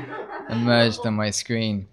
emerged 0.48 1.00
on 1.04 1.14
my 1.14 1.30
screen, 1.30 1.86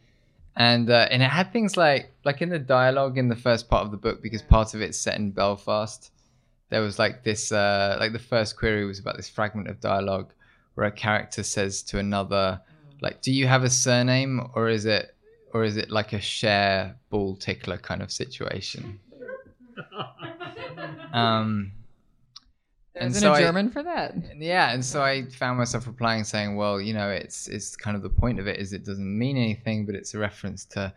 and 0.55 0.89
uh, 0.89 1.07
and 1.09 1.21
it 1.21 1.29
had 1.29 1.51
things 1.51 1.77
like 1.77 2.13
like 2.23 2.41
in 2.41 2.49
the 2.49 2.59
dialogue 2.59 3.17
in 3.17 3.29
the 3.29 3.35
first 3.35 3.69
part 3.69 3.85
of 3.85 3.91
the 3.91 3.97
book 3.97 4.21
because 4.21 4.41
part 4.41 4.73
of 4.73 4.81
it's 4.81 4.97
set 4.99 5.17
in 5.17 5.31
Belfast. 5.31 6.11
There 6.69 6.81
was 6.81 6.97
like 6.97 7.23
this, 7.25 7.51
uh, 7.51 7.97
like 7.99 8.13
the 8.13 8.19
first 8.19 8.55
query 8.55 8.85
was 8.85 8.99
about 8.99 9.17
this 9.17 9.27
fragment 9.27 9.67
of 9.67 9.81
dialogue 9.81 10.31
where 10.75 10.87
a 10.87 10.91
character 10.91 11.43
says 11.43 11.81
to 11.83 11.99
another, 11.99 12.61
like, 13.01 13.21
"Do 13.21 13.33
you 13.33 13.47
have 13.47 13.63
a 13.65 13.69
surname, 13.69 14.49
or 14.55 14.69
is 14.69 14.85
it, 14.85 15.13
or 15.53 15.65
is 15.65 15.75
it 15.75 15.91
like 15.91 16.13
a 16.13 16.21
share 16.21 16.95
ball 17.09 17.35
tickler 17.35 17.77
kind 17.77 18.01
of 18.01 18.09
situation?" 18.11 18.99
um, 21.13 21.73
There's 22.93 23.19
so 23.19 23.33
a 23.33 23.39
German 23.39 23.69
for 23.69 23.83
that. 23.83 24.15
yeah, 24.37 24.71
and 24.71 24.83
so 24.83 25.01
I 25.01 25.25
found 25.29 25.57
myself 25.57 25.87
replying 25.87 26.23
saying, 26.25 26.57
"Well, 26.57 26.81
you 26.81 26.93
know, 26.93 27.09
it's 27.09 27.47
it's 27.47 27.75
kind 27.75 27.95
of 27.95 28.03
the 28.03 28.09
point 28.09 28.39
of 28.39 28.47
it 28.47 28.59
is 28.59 28.73
it 28.73 28.83
doesn't 28.83 29.17
mean 29.17 29.37
anything, 29.37 29.85
but 29.85 29.95
it's 29.95 30.13
a 30.13 30.19
reference 30.19 30.65
to 30.65 30.93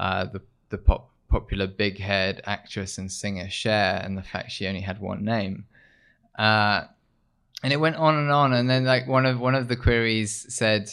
uh, 0.00 0.24
the 0.24 0.40
the 0.70 0.78
pop, 0.78 1.10
popular 1.28 1.66
big 1.66 1.98
head 1.98 2.40
actress 2.46 2.96
and 2.96 3.12
singer 3.12 3.50
Cher, 3.50 4.00
and 4.02 4.16
the 4.16 4.22
fact 4.22 4.52
she 4.52 4.66
only 4.66 4.80
had 4.80 5.00
one 5.00 5.24
name." 5.24 5.66
Uh, 6.38 6.84
and 7.62 7.72
it 7.72 7.76
went 7.76 7.96
on 7.96 8.16
and 8.16 8.30
on, 8.30 8.54
and 8.54 8.68
then 8.68 8.84
like 8.84 9.06
one 9.06 9.26
of 9.26 9.38
one 9.38 9.54
of 9.54 9.68
the 9.68 9.76
queries 9.76 10.46
said. 10.54 10.90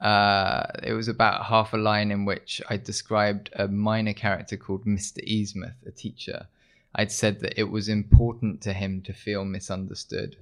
Uh, 0.00 0.64
it 0.82 0.94
was 0.94 1.08
about 1.08 1.44
half 1.44 1.74
a 1.74 1.76
line 1.76 2.10
in 2.10 2.24
which 2.24 2.62
I 2.70 2.78
described 2.78 3.50
a 3.52 3.68
minor 3.68 4.14
character 4.14 4.56
called 4.56 4.86
Mr. 4.86 5.18
Easmouth, 5.24 5.76
a 5.84 5.90
teacher. 5.90 6.46
I'd 6.94 7.12
said 7.12 7.40
that 7.40 7.58
it 7.58 7.70
was 7.70 7.88
important 7.88 8.60
to 8.62 8.72
him 8.72 9.02
to 9.02 9.12
feel 9.12 9.44
misunderstood. 9.44 10.36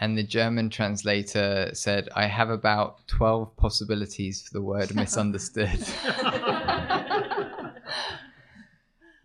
And 0.00 0.16
the 0.16 0.22
German 0.22 0.70
translator 0.70 1.70
said, 1.74 2.08
I 2.16 2.26
have 2.26 2.48
about 2.48 3.06
12 3.08 3.56
possibilities 3.56 4.42
for 4.42 4.54
the 4.54 4.62
word 4.62 4.94
misunderstood. 4.94 5.68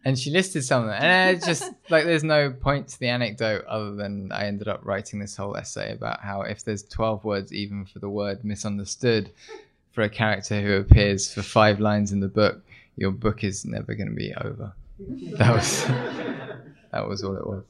and 0.04 0.20
she 0.20 0.30
listed 0.30 0.66
some 0.66 0.84
of 0.84 0.90
them. 0.90 1.02
And 1.02 1.38
it's 1.38 1.46
just 1.46 1.72
like 1.90 2.04
there's 2.04 2.24
no 2.24 2.52
point 2.52 2.90
to 2.90 3.00
the 3.00 3.08
anecdote 3.08 3.66
other 3.66 3.96
than 3.96 4.32
I 4.34 4.48
ended 4.48 4.68
up 4.68 4.86
writing 4.86 5.20
this 5.20 5.38
whole 5.38 5.56
essay 5.56 5.94
about 5.94 6.22
how 6.22 6.42
if 6.42 6.66
there's 6.66 6.84
12 6.84 7.24
words 7.24 7.54
even 7.54 7.86
for 7.86 8.00
the 8.00 8.10
word 8.10 8.44
misunderstood 8.44 9.32
for 9.94 10.04
a 10.04 10.10
character 10.10 10.62
who 10.62 10.74
appears 10.74 11.34
for 11.34 11.42
five 11.42 11.80
lines 11.80 12.12
in 12.12 12.20
the 12.20 12.28
book, 12.28 12.62
your 12.98 13.12
book 13.12 13.44
is 13.44 13.66
never 13.66 13.96
going 13.96 14.10
to 14.10 14.16
be 14.16 14.34
over. 14.36 14.74
That 15.38 15.54
was 15.54 15.84
that 16.92 17.08
was 17.08 17.24
all 17.24 17.36
it 17.36 17.46
was. 17.46 17.64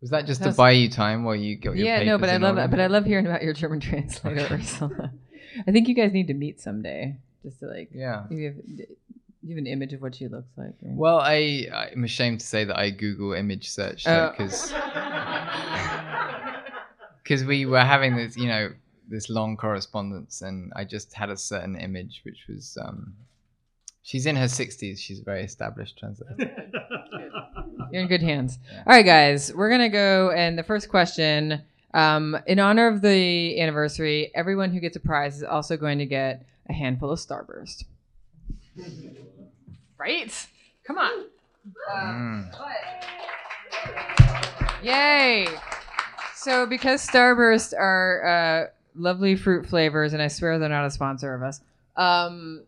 Was 0.00 0.10
that 0.10 0.26
just 0.26 0.40
That's- 0.40 0.54
to 0.54 0.58
buy 0.58 0.72
you 0.72 0.90
time 0.90 1.24
while 1.24 1.34
you 1.34 1.56
got 1.56 1.76
your 1.76 1.86
Yeah, 1.86 2.02
no, 2.02 2.18
but 2.18 2.28
I 2.28 2.36
love 2.36 2.56
order? 2.56 2.68
but 2.68 2.78
I 2.80 2.86
love 2.88 3.06
hearing 3.06 3.26
about 3.26 3.42
your 3.42 3.54
German 3.54 3.80
translator, 3.80 4.46
Ursula. 4.54 5.12
I 5.66 5.72
think 5.72 5.88
you 5.88 5.94
guys 5.94 6.12
need 6.12 6.26
to 6.28 6.34
meet 6.34 6.60
someday, 6.60 7.16
just 7.42 7.60
to 7.60 7.66
like. 7.66 7.88
Yeah. 7.94 8.24
You 8.28 8.46
have, 8.46 8.56
you 9.42 9.50
have 9.50 9.58
an 9.58 9.66
image 9.66 9.92
of 9.94 10.02
what 10.02 10.14
she 10.14 10.28
looks 10.28 10.50
like. 10.56 10.74
right? 10.82 10.94
Well, 10.96 11.18
I 11.20 11.68
I'm 11.72 12.04
ashamed 12.04 12.40
to 12.40 12.46
say 12.46 12.64
that 12.64 12.78
I 12.78 12.90
Google 12.90 13.32
image 13.32 13.70
search 13.70 14.06
Oh. 14.06 14.30
because 14.36 14.72
because 17.22 17.44
we 17.44 17.64
were 17.66 17.80
having 17.80 18.16
this 18.16 18.36
you 18.36 18.48
know 18.48 18.72
this 19.08 19.28
long 19.30 19.56
correspondence 19.56 20.42
and 20.42 20.72
I 20.76 20.84
just 20.84 21.12
had 21.14 21.30
a 21.30 21.36
certain 21.36 21.76
image 21.76 22.20
which 22.24 22.44
was 22.48 22.76
um 22.80 23.14
she's 24.04 24.26
in 24.26 24.36
her 24.36 24.46
60s 24.46 24.98
she's 24.98 25.18
a 25.18 25.24
very 25.24 25.42
established 25.42 25.98
translator 25.98 26.70
You're 27.94 28.02
in 28.02 28.08
good 28.08 28.22
hands. 28.22 28.58
All 28.78 28.92
right, 28.92 29.04
guys, 29.04 29.54
we're 29.54 29.70
gonna 29.70 29.88
go. 29.88 30.32
And 30.32 30.58
the 30.58 30.64
first 30.64 30.88
question, 30.88 31.62
um, 31.94 32.36
in 32.44 32.58
honor 32.58 32.88
of 32.88 33.02
the 33.02 33.60
anniversary, 33.60 34.32
everyone 34.34 34.72
who 34.72 34.80
gets 34.80 34.96
a 34.96 35.00
prize 35.00 35.36
is 35.36 35.44
also 35.44 35.76
going 35.76 35.98
to 35.98 36.06
get 36.06 36.44
a 36.68 36.72
handful 36.72 37.12
of 37.12 37.20
Starburst. 37.20 37.84
Right? 39.96 40.46
Come 40.84 40.98
on. 40.98 41.24
Mm. 41.96 42.50
Yay! 44.82 45.46
So, 46.34 46.66
because 46.66 47.06
Starburst 47.08 47.72
are 47.78 48.26
uh, 48.26 48.66
lovely 48.96 49.36
fruit 49.36 49.64
flavors, 49.64 50.12
and 50.12 50.20
I 50.20 50.28
swear 50.28 50.58
they're 50.58 50.68
not 50.68 50.84
a 50.84 50.90
sponsor 50.90 51.32
of 51.32 51.42
us, 51.42 51.60
um, 51.96 52.64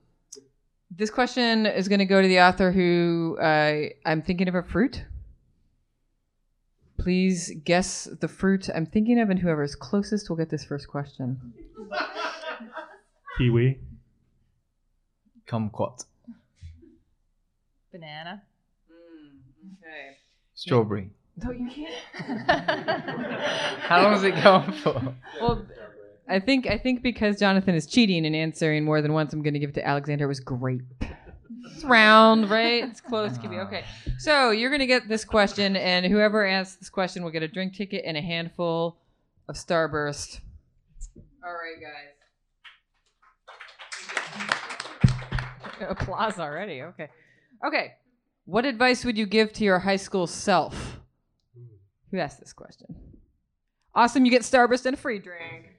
this 0.91 1.11
question 1.11 1.67
is 1.67 1.89
going 1.89 1.99
to 1.99 2.05
go 2.05 2.23
to 2.23 2.29
the 2.29 2.41
author 2.41 2.73
who 2.73 3.37
uh, 3.41 3.89
I'm 4.05 4.23
thinking 4.23 4.49
of 4.49 4.55
a 4.55 4.63
fruit. 4.63 5.05
Please 6.99 7.53
guess 7.65 8.09
the 8.21 8.29
fruit 8.29 8.69
I'm 8.75 8.87
thinking 8.87 9.21
of, 9.21 9.31
and 9.31 9.39
whoever 9.39 9.63
is 9.63 9.75
closest 9.75 10.29
will 10.29 10.37
get 10.37 10.51
this 10.51 10.65
first 10.65 10.89
question. 10.89 11.53
Kiwi. 13.39 13.79
kumquat 15.47 16.05
Banana. 17.93 18.43
Okay. 19.79 20.17
strawberry 20.55 21.11
No, 21.43 21.51
you 21.51 21.69
can't. 21.69 21.95
how 23.83 24.03
long 24.03 24.15
does 24.15 24.25
it 24.25 24.43
go 24.43 24.55
on 24.55 24.73
for 24.73 25.15
Well, 25.41 25.67
I 26.29 26.41
think 26.41 26.67
I 26.67 26.77
think 26.79 27.03
because 27.03 27.39
Jonathan 27.39 27.75
is 27.75 27.87
cheating 27.87 28.27
and 28.27 28.35
answering 28.35 28.85
more 28.85 29.01
than 29.01 29.13
once, 29.13 29.33
I'm 29.33 29.43
going 29.43 29.55
to 29.55 29.61
give 29.61 29.71
it 29.71 29.75
to 29.75 29.87
Alexander. 29.87 30.25
It 30.25 30.29
was 30.29 30.41
grape. 30.41 30.83
It's 31.73 31.85
round, 31.85 32.51
right? 32.51 32.85
It's 32.85 33.01
close. 33.01 33.39
Give 33.39 33.53
okay. 33.53 33.85
So 34.19 34.51
you're 34.51 34.71
going 34.71 34.81
to 34.81 34.87
get 34.87 35.09
this 35.09 35.25
question, 35.25 35.77
and 35.77 36.07
whoever 36.07 36.47
asks 36.47 36.77
this 36.77 36.91
question 36.91 37.23
will 37.23 37.31
get 37.31 37.43
a 37.43 37.49
drink 37.49 37.75
ticket 37.75 38.05
and 38.05 38.17
a 38.17 38.21
handful 38.21 38.99
of 39.49 39.57
Starburst. 39.57 40.41
All 41.45 41.53
right, 41.53 41.81
guys. 41.81 42.17
Applause 45.89 46.39
already. 46.39 46.83
Okay. 46.83 47.09
Okay. 47.65 47.93
What 48.47 48.65
advice 48.65 49.05
would 49.05 49.19
you 49.19 49.27
give 49.27 49.53
to 49.55 49.65
your 49.65 49.79
high 49.81 49.97
school 49.97 50.27
self? 50.27 51.01
Who 52.11 52.19
asked 52.19 52.41
this 52.41 52.53
question? 52.53 52.95
Awesome, 53.95 54.25
you 54.25 54.31
get 54.31 54.43
Starburst 54.43 54.87
and 54.87 54.95
a 54.95 54.97
free 54.97 55.19
drink. 55.19 55.76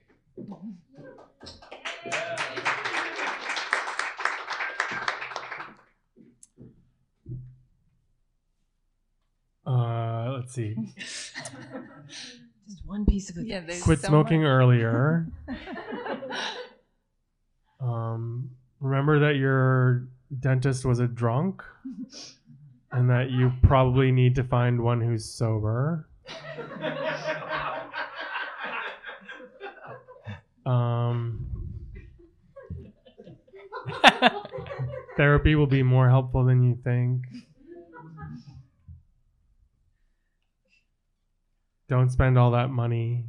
Uh, 9.66 10.32
let's 10.36 10.52
see. 10.52 10.74
Just 10.98 12.86
one 12.86 13.04
piece 13.04 13.30
of 13.30 13.36
advice. 13.36 13.50
Yeah, 13.50 13.60
there's 13.60 13.82
Quit 13.82 14.00
so 14.00 14.08
smoking 14.08 14.42
much. 14.42 14.48
earlier. 14.48 15.26
Um, 17.80 18.50
remember 18.80 19.20
that 19.20 19.36
your 19.36 20.08
dentist 20.40 20.84
was 20.84 20.98
a 20.98 21.06
drunk, 21.06 21.62
and 22.92 23.08
that 23.08 23.30
you 23.30 23.52
probably 23.62 24.10
need 24.10 24.34
to 24.34 24.42
find 24.42 24.80
one 24.82 25.00
who's 25.00 25.24
sober. 25.24 26.08
Um, 30.68 31.46
therapy 35.16 35.54
will 35.54 35.66
be 35.66 35.82
more 35.82 36.10
helpful 36.10 36.44
than 36.44 36.62
you 36.62 36.78
think. 36.84 37.22
Don't 41.88 42.10
spend 42.10 42.36
all 42.36 42.50
that 42.50 42.68
money. 42.68 43.24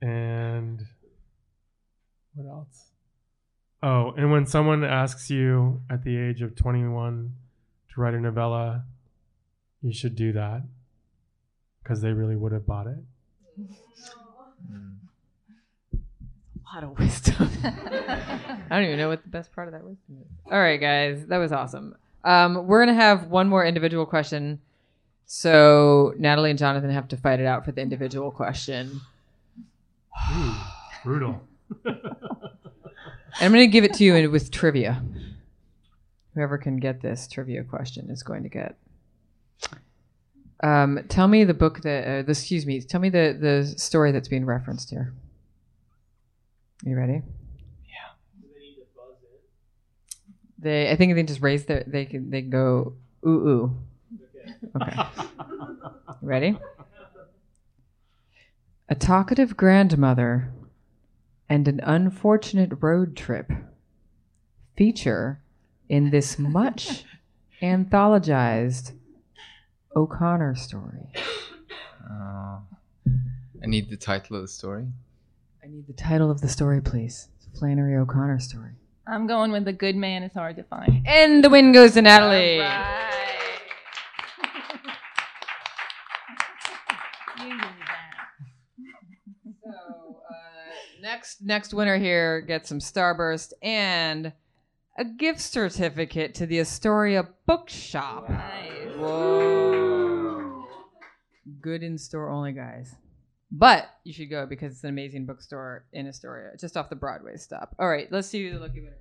and 0.00 0.82
what 2.34 2.48
else? 2.48 2.86
Oh, 3.82 4.14
and 4.16 4.32
when 4.32 4.46
someone 4.46 4.84
asks 4.84 5.28
you 5.28 5.82
at 5.90 6.02
the 6.02 6.16
age 6.16 6.40
of 6.40 6.56
21 6.56 7.34
to 7.92 8.00
write 8.00 8.14
a 8.14 8.20
novella, 8.20 8.86
you 9.82 9.92
should 9.92 10.16
do 10.16 10.32
that 10.32 10.62
because 11.82 12.00
they 12.00 12.12
really 12.12 12.36
would 12.36 12.52
have 12.52 12.66
bought 12.66 12.86
it. 12.86 12.98
Mm. 14.70 14.96
A 15.94 16.74
lot 16.74 16.84
of 16.84 16.98
wisdom. 16.98 17.50
I 17.64 18.66
don't 18.70 18.84
even 18.84 18.98
know 18.98 19.08
what 19.08 19.22
the 19.22 19.28
best 19.28 19.52
part 19.52 19.68
of 19.68 19.72
that 19.72 19.84
wisdom 19.84 20.18
is. 20.20 20.26
All 20.50 20.58
right, 20.58 20.80
guys, 20.80 21.26
that 21.26 21.38
was 21.38 21.52
awesome. 21.52 21.96
Um, 22.24 22.66
we're 22.66 22.84
gonna 22.84 22.94
have 22.94 23.26
one 23.26 23.48
more 23.48 23.64
individual 23.64 24.06
question. 24.06 24.60
So 25.26 26.14
Natalie 26.18 26.50
and 26.50 26.58
Jonathan 26.58 26.90
have 26.90 27.08
to 27.08 27.16
fight 27.16 27.40
it 27.40 27.46
out 27.46 27.64
for 27.64 27.72
the 27.72 27.80
individual 27.80 28.30
question. 28.30 29.00
Ooh, 30.34 30.54
brutal. 31.04 31.40
I'm 33.40 33.50
going 33.50 33.64
to 33.64 33.66
give 33.66 33.84
it 33.84 33.94
to 33.94 34.04
you 34.04 34.30
with 34.30 34.50
trivia. 34.50 35.02
Whoever 36.34 36.58
can 36.58 36.76
get 36.76 37.00
this 37.00 37.26
trivia 37.26 37.64
question 37.64 38.10
is 38.10 38.22
going 38.22 38.42
to 38.42 38.48
get. 38.48 38.76
Um, 40.62 41.00
tell 41.08 41.26
me 41.26 41.42
the 41.44 41.54
book 41.54 41.82
that, 41.82 42.06
uh, 42.06 42.22
the, 42.22 42.30
excuse 42.30 42.64
me, 42.66 42.80
tell 42.80 43.00
me 43.00 43.08
the, 43.08 43.36
the 43.38 43.66
story 43.78 44.12
that's 44.12 44.28
being 44.28 44.46
referenced 44.46 44.90
here. 44.90 45.12
Are 46.84 46.88
you 46.88 46.96
ready? 46.96 47.22
Yeah. 47.84 48.42
They, 50.58 50.90
I 50.90 50.96
think 50.96 51.14
they 51.14 51.22
just 51.24 51.42
raise 51.42 51.64
their, 51.66 51.82
they 51.86 52.04
can, 52.04 52.30
they 52.30 52.42
can 52.42 52.50
go, 52.50 52.94
ooh, 53.26 53.28
ooh. 53.48 53.76
Okay. 54.80 55.02
Ready? 56.22 56.58
A 58.88 58.94
talkative 58.94 59.56
grandmother 59.56 60.52
and 61.48 61.66
an 61.66 61.80
unfortunate 61.82 62.70
road 62.80 63.16
trip 63.16 63.50
feature 64.76 65.40
in 65.88 66.10
this 66.10 66.38
much 66.38 67.04
anthologized 67.62 68.92
O'Connor 69.94 70.54
story. 70.54 71.12
Oh. 72.10 72.62
I 73.62 73.66
need 73.66 73.90
the 73.90 73.96
title 73.96 74.36
of 74.36 74.42
the 74.42 74.48
story. 74.48 74.86
I 75.62 75.68
need 75.68 75.86
the 75.86 75.92
title 75.92 76.30
of 76.30 76.40
the 76.40 76.48
story, 76.48 76.80
please. 76.80 77.28
Flannery 77.58 77.96
O'Connor 77.96 78.40
story. 78.40 78.72
I'm 79.06 79.26
going 79.26 79.52
with 79.52 79.64
the 79.64 79.72
good 79.72 79.96
man 79.96 80.22
is 80.22 80.32
hard 80.32 80.56
to 80.56 80.62
find. 80.64 81.06
And 81.06 81.44
the 81.44 81.50
win 81.50 81.72
goes 81.72 81.94
to 81.94 82.02
Natalie. 82.02 82.58
Right. 82.58 83.08
You 87.38 87.48
knew 87.48 87.58
that. 87.58 88.28
So 89.64 89.70
uh, 90.30 91.02
next 91.02 91.42
next 91.42 91.74
winner 91.74 91.98
here 91.98 92.40
gets 92.40 92.68
some 92.68 92.78
Starburst 92.78 93.52
and 93.60 94.32
a 94.96 95.04
gift 95.04 95.40
certificate 95.40 96.36
to 96.36 96.46
the 96.46 96.60
Astoria 96.60 97.26
Bookshop. 97.46 98.30
Nice. 98.30 98.96
Whoa. 98.96 99.51
Good 101.60 101.82
in 101.82 101.98
store 101.98 102.28
only, 102.28 102.52
guys. 102.52 102.94
But 103.50 103.90
you 104.04 104.14
should 104.14 104.30
go 104.30 104.46
because 104.46 104.72
it's 104.72 104.84
an 104.84 104.88
amazing 104.88 105.26
bookstore 105.26 105.84
in 105.92 106.08
Astoria, 106.08 106.52
just 106.58 106.76
off 106.76 106.88
the 106.88 106.96
Broadway 106.96 107.36
stop. 107.36 107.74
All 107.78 107.88
right, 107.88 108.10
let's 108.10 108.26
see 108.28 108.46
who 108.46 108.54
the 108.54 108.60
lucky 108.60 108.80
winner 108.80 108.96
is. 108.96 108.98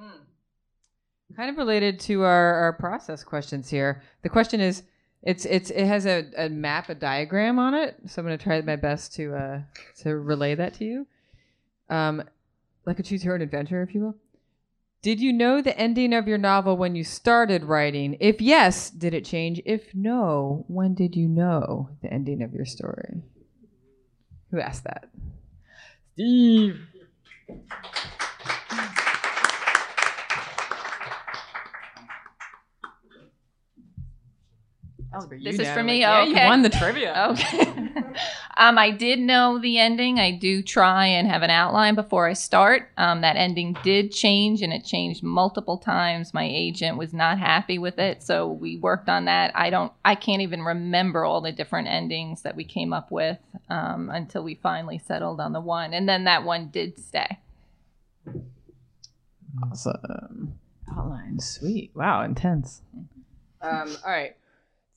Mm. 0.00 1.36
Kind 1.36 1.50
of 1.50 1.56
related 1.56 1.98
to 2.00 2.22
our, 2.22 2.54
our 2.54 2.72
process 2.74 3.24
questions 3.24 3.68
here. 3.68 4.02
The 4.22 4.28
question 4.28 4.60
is, 4.60 4.84
it's 5.22 5.44
it's 5.44 5.70
it 5.70 5.86
has 5.86 6.06
a, 6.06 6.30
a 6.36 6.48
map, 6.48 6.88
a 6.88 6.94
diagram 6.94 7.58
on 7.58 7.74
it. 7.74 7.96
So 8.06 8.20
I'm 8.20 8.26
gonna 8.26 8.38
try 8.38 8.60
my 8.60 8.76
best 8.76 9.12
to 9.14 9.34
uh 9.34 9.60
to 10.02 10.16
relay 10.16 10.54
that 10.54 10.74
to 10.74 10.84
you. 10.84 11.06
Um, 11.90 12.22
like 12.84 13.00
a 13.00 13.02
choose 13.02 13.24
your 13.24 13.34
own 13.34 13.42
adventure, 13.42 13.82
if 13.82 13.92
you 13.92 14.02
will. 14.02 14.14
Did 15.02 15.20
you 15.20 15.32
know 15.32 15.62
the 15.62 15.78
ending 15.78 16.12
of 16.12 16.26
your 16.26 16.38
novel 16.38 16.76
when 16.76 16.96
you 16.96 17.04
started 17.04 17.64
writing? 17.64 18.16
If 18.18 18.40
yes, 18.40 18.90
did 18.90 19.14
it 19.14 19.24
change? 19.24 19.60
If 19.64 19.94
no, 19.94 20.64
when 20.68 20.94
did 20.94 21.14
you 21.14 21.28
know 21.28 21.90
the 22.02 22.12
ending 22.12 22.42
of 22.42 22.52
your 22.52 22.66
story? 22.66 23.22
Who 24.50 24.60
asked 24.60 24.84
that? 24.84 25.08
Steve. 26.14 26.80
This 35.42 35.58
is 35.58 35.68
for 35.68 35.82
me? 35.82 36.00
Yeah, 36.00 36.22
Okay. 36.22 36.30
you 36.42 36.48
won 36.48 36.62
the 36.62 36.70
trivia. 36.70 37.14
Okay. 37.36 37.66
um, 38.56 38.78
I 38.78 38.90
did 38.90 39.18
know 39.18 39.58
the 39.58 39.78
ending. 39.78 40.18
I 40.18 40.30
do 40.30 40.62
try 40.62 41.06
and 41.06 41.28
have 41.28 41.42
an 41.42 41.50
outline 41.50 41.94
before 41.94 42.28
I 42.28 42.32
start. 42.34 42.90
Um, 42.96 43.20
that 43.22 43.36
ending 43.36 43.76
did 43.82 44.12
change, 44.12 44.62
and 44.62 44.72
it 44.72 44.84
changed 44.84 45.22
multiple 45.22 45.78
times. 45.78 46.32
My 46.32 46.44
agent 46.44 46.96
was 46.98 47.12
not 47.12 47.38
happy 47.38 47.78
with 47.78 47.98
it, 47.98 48.22
so 48.22 48.50
we 48.50 48.76
worked 48.76 49.08
on 49.08 49.26
that. 49.26 49.52
I 49.54 49.70
don't. 49.70 49.92
I 50.04 50.14
can't 50.14 50.42
even 50.42 50.62
remember 50.62 51.24
all 51.24 51.40
the 51.40 51.52
different 51.52 51.88
endings 51.88 52.42
that 52.42 52.56
we 52.56 52.64
came 52.64 52.92
up 52.92 53.10
with 53.10 53.38
um, 53.68 54.10
until 54.10 54.42
we 54.42 54.54
finally 54.54 54.98
settled 54.98 55.40
on 55.40 55.52
the 55.52 55.60
one, 55.60 55.92
and 55.94 56.08
then 56.08 56.24
that 56.24 56.44
one 56.44 56.68
did 56.68 56.98
stay. 56.98 57.38
Awesome. 59.70 60.58
Outline, 60.96 61.40
sweet. 61.40 61.90
Wow, 61.94 62.22
intense. 62.22 62.82
Um, 63.60 63.96
all 64.04 64.10
right. 64.10 64.36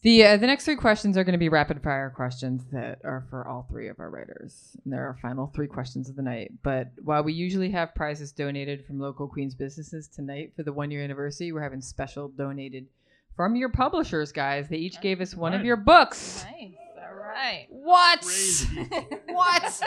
The 0.01 0.25
uh, 0.25 0.37
the 0.37 0.47
next 0.47 0.63
three 0.63 0.77
questions 0.77 1.17
are 1.17 1.25
going 1.25 1.33
to 1.33 1.39
be 1.39 1.49
rapid 1.49 1.83
fire 1.83 2.09
questions 2.15 2.63
that 2.71 2.99
are 3.03 3.25
for 3.29 3.45
all 3.45 3.67
three 3.69 3.89
of 3.89 3.99
our 3.99 4.09
writers. 4.09 4.77
And 4.83 4.93
they're 4.93 5.07
our 5.07 5.17
final 5.21 5.51
three 5.53 5.67
questions 5.67 6.07
of 6.09 6.15
the 6.15 6.21
night. 6.21 6.53
But 6.63 6.91
while 7.03 7.21
we 7.21 7.33
usually 7.33 7.69
have 7.71 7.93
prizes 7.95 8.31
donated 8.31 8.85
from 8.85 8.99
local 8.99 9.27
Queens 9.27 9.55
businesses 9.55 10.07
tonight 10.07 10.53
for 10.55 10.63
the 10.63 10.71
one 10.71 10.89
year 10.89 11.03
anniversary, 11.03 11.51
we're 11.51 11.63
having 11.63 11.81
special 11.81 12.29
donated 12.29 12.87
from 13.35 13.57
your 13.57 13.69
publishers, 13.69 14.31
guys. 14.31 14.69
They 14.69 14.77
each 14.77 15.01
gave 15.01 15.19
us 15.19 15.35
one 15.35 15.53
of 15.53 15.65
your 15.65 15.75
books. 15.77 16.45
Nice. 16.49 16.73
All 16.97 17.15
right. 17.15 17.67
What? 17.69 18.25
What? 19.29 19.81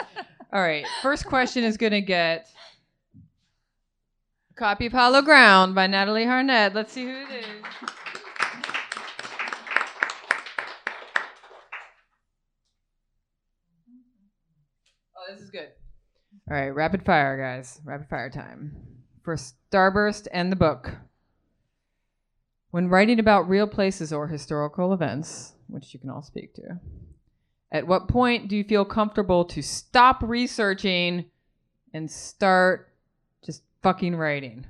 All 0.51 0.61
right. 0.61 0.85
First 1.01 1.25
question 1.25 1.63
is 1.63 1.77
going 1.77 1.91
to 1.91 2.01
get 2.01 2.47
a 4.51 4.53
copy 4.55 4.87
of 4.87 4.91
Hollow 4.91 5.21
Ground 5.21 5.75
by 5.75 5.85
Natalie 5.85 6.25
Harnett. 6.25 6.73
Let's 6.73 6.93
see 6.93 7.03
who 7.03 7.09
it 7.11 7.45
is. 7.45 7.89
This 15.33 15.41
is 15.41 15.49
good. 15.49 15.69
All 16.49 16.57
right, 16.57 16.69
rapid 16.69 17.05
fire, 17.05 17.37
guys. 17.37 17.79
Rapid 17.83 18.07
fire 18.09 18.29
time. 18.29 18.75
For 19.23 19.35
Starburst 19.35 20.27
and 20.31 20.51
the 20.51 20.55
book. 20.55 20.91
When 22.71 22.89
writing 22.89 23.19
about 23.19 23.49
real 23.49 23.67
places 23.67 24.11
or 24.11 24.27
historical 24.27 24.93
events, 24.93 25.53
which 25.67 25.93
you 25.93 25.99
can 25.99 26.09
all 26.09 26.23
speak 26.23 26.53
to, 26.55 26.79
at 27.71 27.87
what 27.87 28.07
point 28.07 28.47
do 28.47 28.55
you 28.57 28.63
feel 28.63 28.85
comfortable 28.85 29.45
to 29.45 29.61
stop 29.61 30.21
researching 30.21 31.25
and 31.93 32.09
start 32.09 32.91
just 33.45 33.63
fucking 33.81 34.15
writing? 34.15 34.65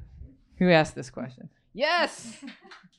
Who 0.60 0.69
asked 0.69 0.95
this 0.95 1.10
question? 1.10 1.49
Yes. 1.73 2.38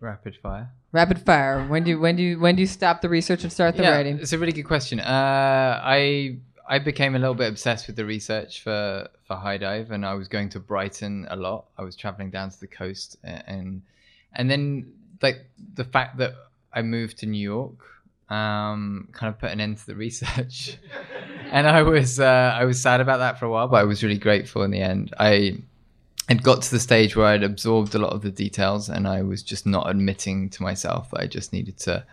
Rapid 0.00 0.36
fire. 0.36 0.70
Rapid 0.92 1.20
fire. 1.20 1.66
When 1.66 1.84
do 1.84 1.90
you, 1.90 2.00
when 2.00 2.16
do 2.16 2.22
you, 2.22 2.38
when 2.38 2.56
do 2.56 2.60
you 2.60 2.66
stop 2.66 3.00
the 3.00 3.08
research 3.08 3.42
and 3.42 3.52
start 3.52 3.76
the 3.76 3.82
yeah, 3.82 3.96
writing? 3.96 4.18
It's 4.18 4.32
a 4.32 4.38
really 4.38 4.52
good 4.52 4.64
question. 4.64 5.00
Uh, 5.00 5.80
I 5.82 6.38
I 6.68 6.78
became 6.78 7.14
a 7.14 7.18
little 7.18 7.34
bit 7.34 7.48
obsessed 7.48 7.86
with 7.86 7.96
the 7.96 8.04
research 8.04 8.62
for 8.62 9.08
for 9.26 9.36
High 9.36 9.58
Dive, 9.58 9.90
and 9.90 10.04
I 10.04 10.14
was 10.14 10.28
going 10.28 10.48
to 10.50 10.60
Brighton 10.60 11.26
a 11.30 11.36
lot. 11.36 11.66
I 11.78 11.82
was 11.82 11.96
traveling 11.96 12.30
down 12.30 12.50
to 12.50 12.60
the 12.60 12.66
coast, 12.66 13.16
and 13.24 13.82
and 14.32 14.50
then 14.50 14.92
like 15.22 15.46
the 15.74 15.84
fact 15.84 16.18
that 16.18 16.34
I 16.72 16.82
moved 16.82 17.18
to 17.18 17.26
New 17.26 17.42
York 17.42 17.78
um, 18.28 19.08
kind 19.12 19.32
of 19.32 19.38
put 19.38 19.50
an 19.50 19.60
end 19.60 19.78
to 19.78 19.86
the 19.86 19.94
research, 19.94 20.76
and 21.50 21.66
I 21.66 21.82
was 21.82 22.18
uh, 22.18 22.54
I 22.54 22.64
was 22.64 22.80
sad 22.80 23.00
about 23.00 23.18
that 23.18 23.38
for 23.38 23.46
a 23.46 23.50
while, 23.50 23.68
but 23.68 23.76
I 23.76 23.84
was 23.84 24.02
really 24.02 24.18
grateful 24.18 24.62
in 24.62 24.70
the 24.70 24.80
end. 24.80 25.14
I 25.18 25.58
had 26.28 26.42
got 26.42 26.62
to 26.62 26.70
the 26.70 26.80
stage 26.80 27.14
where 27.14 27.26
I'd 27.26 27.42
absorbed 27.42 27.94
a 27.94 27.98
lot 27.98 28.12
of 28.12 28.22
the 28.22 28.30
details, 28.30 28.88
and 28.88 29.06
I 29.06 29.22
was 29.22 29.42
just 29.42 29.66
not 29.66 29.88
admitting 29.88 30.50
to 30.50 30.62
myself 30.62 31.10
that 31.10 31.20
I 31.20 31.26
just 31.26 31.52
needed 31.52 31.76
to 31.78 32.04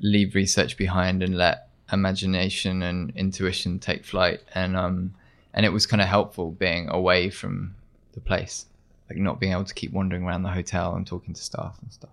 leave 0.00 0.34
research 0.34 0.76
behind 0.76 1.22
and 1.22 1.36
let 1.36 1.68
imagination 1.92 2.82
and 2.82 3.12
intuition 3.16 3.78
take 3.78 4.04
flight 4.04 4.40
and 4.54 4.76
um 4.76 5.14
and 5.54 5.64
it 5.64 5.70
was 5.70 5.86
kind 5.86 6.02
of 6.02 6.08
helpful 6.08 6.50
being 6.50 6.88
away 6.90 7.30
from 7.30 7.74
the 8.12 8.20
place 8.20 8.66
like 9.08 9.18
not 9.18 9.40
being 9.40 9.52
able 9.52 9.64
to 9.64 9.74
keep 9.74 9.92
wandering 9.92 10.22
around 10.22 10.42
the 10.42 10.50
hotel 10.50 10.94
and 10.94 11.06
talking 11.06 11.32
to 11.32 11.42
staff 11.42 11.78
and 11.82 11.92
stuff 11.92 12.10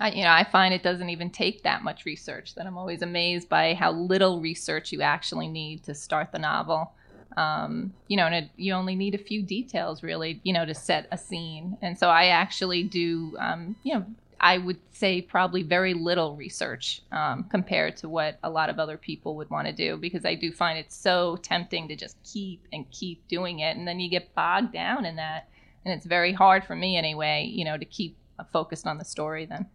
I, 0.00 0.10
you 0.10 0.24
know, 0.24 0.30
I 0.32 0.42
find 0.42 0.74
it 0.74 0.82
doesn't 0.82 1.10
even 1.10 1.30
take 1.30 1.62
that 1.62 1.84
much 1.84 2.04
research. 2.04 2.56
That 2.56 2.66
I'm 2.66 2.76
always 2.76 3.02
amazed 3.02 3.48
by 3.48 3.74
how 3.74 3.92
little 3.92 4.40
research 4.40 4.90
you 4.90 5.02
actually 5.02 5.46
need 5.46 5.84
to 5.84 5.94
start 5.94 6.32
the 6.32 6.38
novel. 6.40 6.90
Um, 7.36 7.92
you 8.08 8.16
know, 8.16 8.26
and 8.26 8.34
it, 8.34 8.50
you 8.56 8.72
only 8.74 8.94
need 8.94 9.14
a 9.14 9.18
few 9.18 9.42
details 9.42 10.02
really, 10.02 10.40
you 10.44 10.52
know, 10.52 10.64
to 10.64 10.74
set 10.74 11.08
a 11.10 11.18
scene. 11.18 11.76
And 11.82 11.98
so 11.98 12.08
I 12.08 12.26
actually 12.26 12.84
do, 12.84 13.36
um, 13.40 13.76
you 13.82 13.94
know, 13.94 14.06
I 14.40 14.58
would 14.58 14.78
say 14.92 15.22
probably 15.22 15.62
very 15.62 15.94
little 15.94 16.36
research 16.36 17.00
um, 17.10 17.44
compared 17.44 17.96
to 17.98 18.10
what 18.10 18.38
a 18.42 18.50
lot 18.50 18.68
of 18.68 18.78
other 18.78 18.98
people 18.98 19.36
would 19.36 19.48
want 19.48 19.66
to 19.68 19.72
do 19.72 19.96
because 19.96 20.26
I 20.26 20.34
do 20.34 20.52
find 20.52 20.78
it 20.78 20.92
so 20.92 21.38
tempting 21.42 21.88
to 21.88 21.96
just 21.96 22.18
keep 22.24 22.66
and 22.70 22.88
keep 22.90 23.26
doing 23.26 23.60
it, 23.60 23.76
and 23.76 23.88
then 23.88 24.00
you 24.00 24.10
get 24.10 24.34
bogged 24.34 24.72
down 24.72 25.06
in 25.06 25.16
that, 25.16 25.48
and 25.84 25.94
it's 25.94 26.04
very 26.04 26.34
hard 26.34 26.62
for 26.64 26.76
me 26.76 26.96
anyway, 26.96 27.50
you 27.50 27.64
know, 27.64 27.78
to 27.78 27.86
keep 27.86 28.18
focused 28.52 28.86
on 28.86 28.98
the 28.98 29.04
story 29.04 29.46
then. 29.46 29.66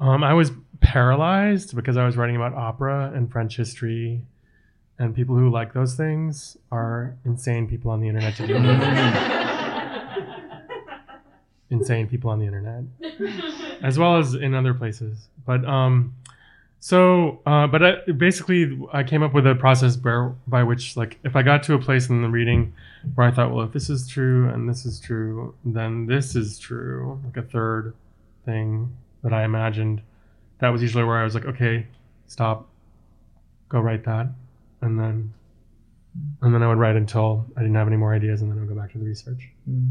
Um, 0.00 0.24
I 0.24 0.34
was 0.34 0.50
paralyzed 0.80 1.76
because 1.76 1.96
I 1.96 2.04
was 2.04 2.16
writing 2.16 2.34
about 2.34 2.54
opera 2.54 3.12
and 3.14 3.30
French 3.30 3.56
history, 3.56 4.22
and 4.98 5.14
people 5.14 5.36
who 5.36 5.50
like 5.50 5.72
those 5.72 5.94
things 5.94 6.56
are 6.72 7.16
insane 7.24 7.68
people 7.68 7.90
on 7.90 8.00
the 8.00 8.08
internet 8.08 8.34
to 8.36 8.46
deal 8.46 8.60
with. 8.60 8.66
insane 11.70 12.06
people 12.06 12.30
on 12.30 12.38
the 12.38 12.46
internet, 12.46 12.84
as 13.82 13.98
well 13.98 14.18
as 14.18 14.34
in 14.34 14.54
other 14.54 14.72
places. 14.72 15.28
But 15.44 15.64
um, 15.64 16.14
so 16.80 17.40
uh, 17.46 17.66
but 17.66 17.82
I, 17.82 18.12
basically, 18.12 18.78
I 18.92 19.02
came 19.02 19.22
up 19.22 19.34
with 19.34 19.46
a 19.46 19.54
process 19.54 19.96
where, 19.96 20.34
by 20.46 20.62
which, 20.62 20.96
like, 20.96 21.18
if 21.24 21.34
I 21.36 21.42
got 21.42 21.62
to 21.64 21.74
a 21.74 21.78
place 21.78 22.08
in 22.08 22.22
the 22.22 22.28
reading 22.28 22.72
where 23.14 23.26
I 23.26 23.30
thought, 23.30 23.52
well, 23.52 23.64
if 23.64 23.72
this 23.72 23.90
is 23.90 24.06
true 24.08 24.48
and 24.48 24.68
this 24.68 24.84
is 24.86 25.00
true, 25.00 25.54
then 25.64 26.06
this 26.06 26.36
is 26.36 26.58
true, 26.58 27.20
like 27.24 27.36
a 27.36 27.42
third 27.42 27.94
thing 28.44 28.94
that 29.22 29.32
I 29.32 29.44
imagined. 29.44 30.02
That 30.58 30.68
was 30.68 30.80
usually 30.80 31.04
where 31.04 31.18
I 31.18 31.24
was 31.24 31.34
like, 31.34 31.44
okay, 31.44 31.86
stop, 32.26 32.68
go 33.68 33.80
write 33.80 34.04
that, 34.04 34.28
and 34.82 34.98
then 34.98 35.32
and 36.42 36.54
then 36.54 36.62
I 36.62 36.68
would 36.68 36.78
write 36.78 36.96
until 36.96 37.46
I 37.56 37.60
didn't 37.60 37.76
have 37.76 37.86
any 37.86 37.96
more 37.96 38.14
ideas, 38.14 38.42
and 38.42 38.50
then 38.50 38.58
I 38.58 38.60
would 38.62 38.68
go 38.68 38.80
back 38.80 38.92
to 38.92 38.98
the 38.98 39.04
research. 39.04 39.48
Hmm. 39.64 39.86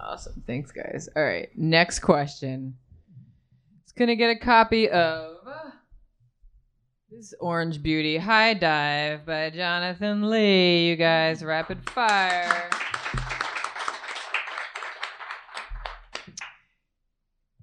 Awesome. 0.00 0.42
Thanks, 0.46 0.72
guys. 0.72 1.08
All 1.14 1.24
right. 1.24 1.48
Next 1.56 2.00
question. 2.00 2.74
It's 3.82 3.92
going 3.92 4.08
to 4.08 4.16
get 4.16 4.30
a 4.30 4.38
copy 4.38 4.88
of 4.88 5.36
this 7.10 7.34
Orange 7.40 7.82
Beauty 7.82 8.16
High 8.16 8.54
Dive 8.54 9.24
by 9.24 9.50
Jonathan 9.50 10.28
Lee. 10.28 10.88
You 10.88 10.96
guys, 10.96 11.44
rapid 11.44 11.88
fire. 11.90 12.70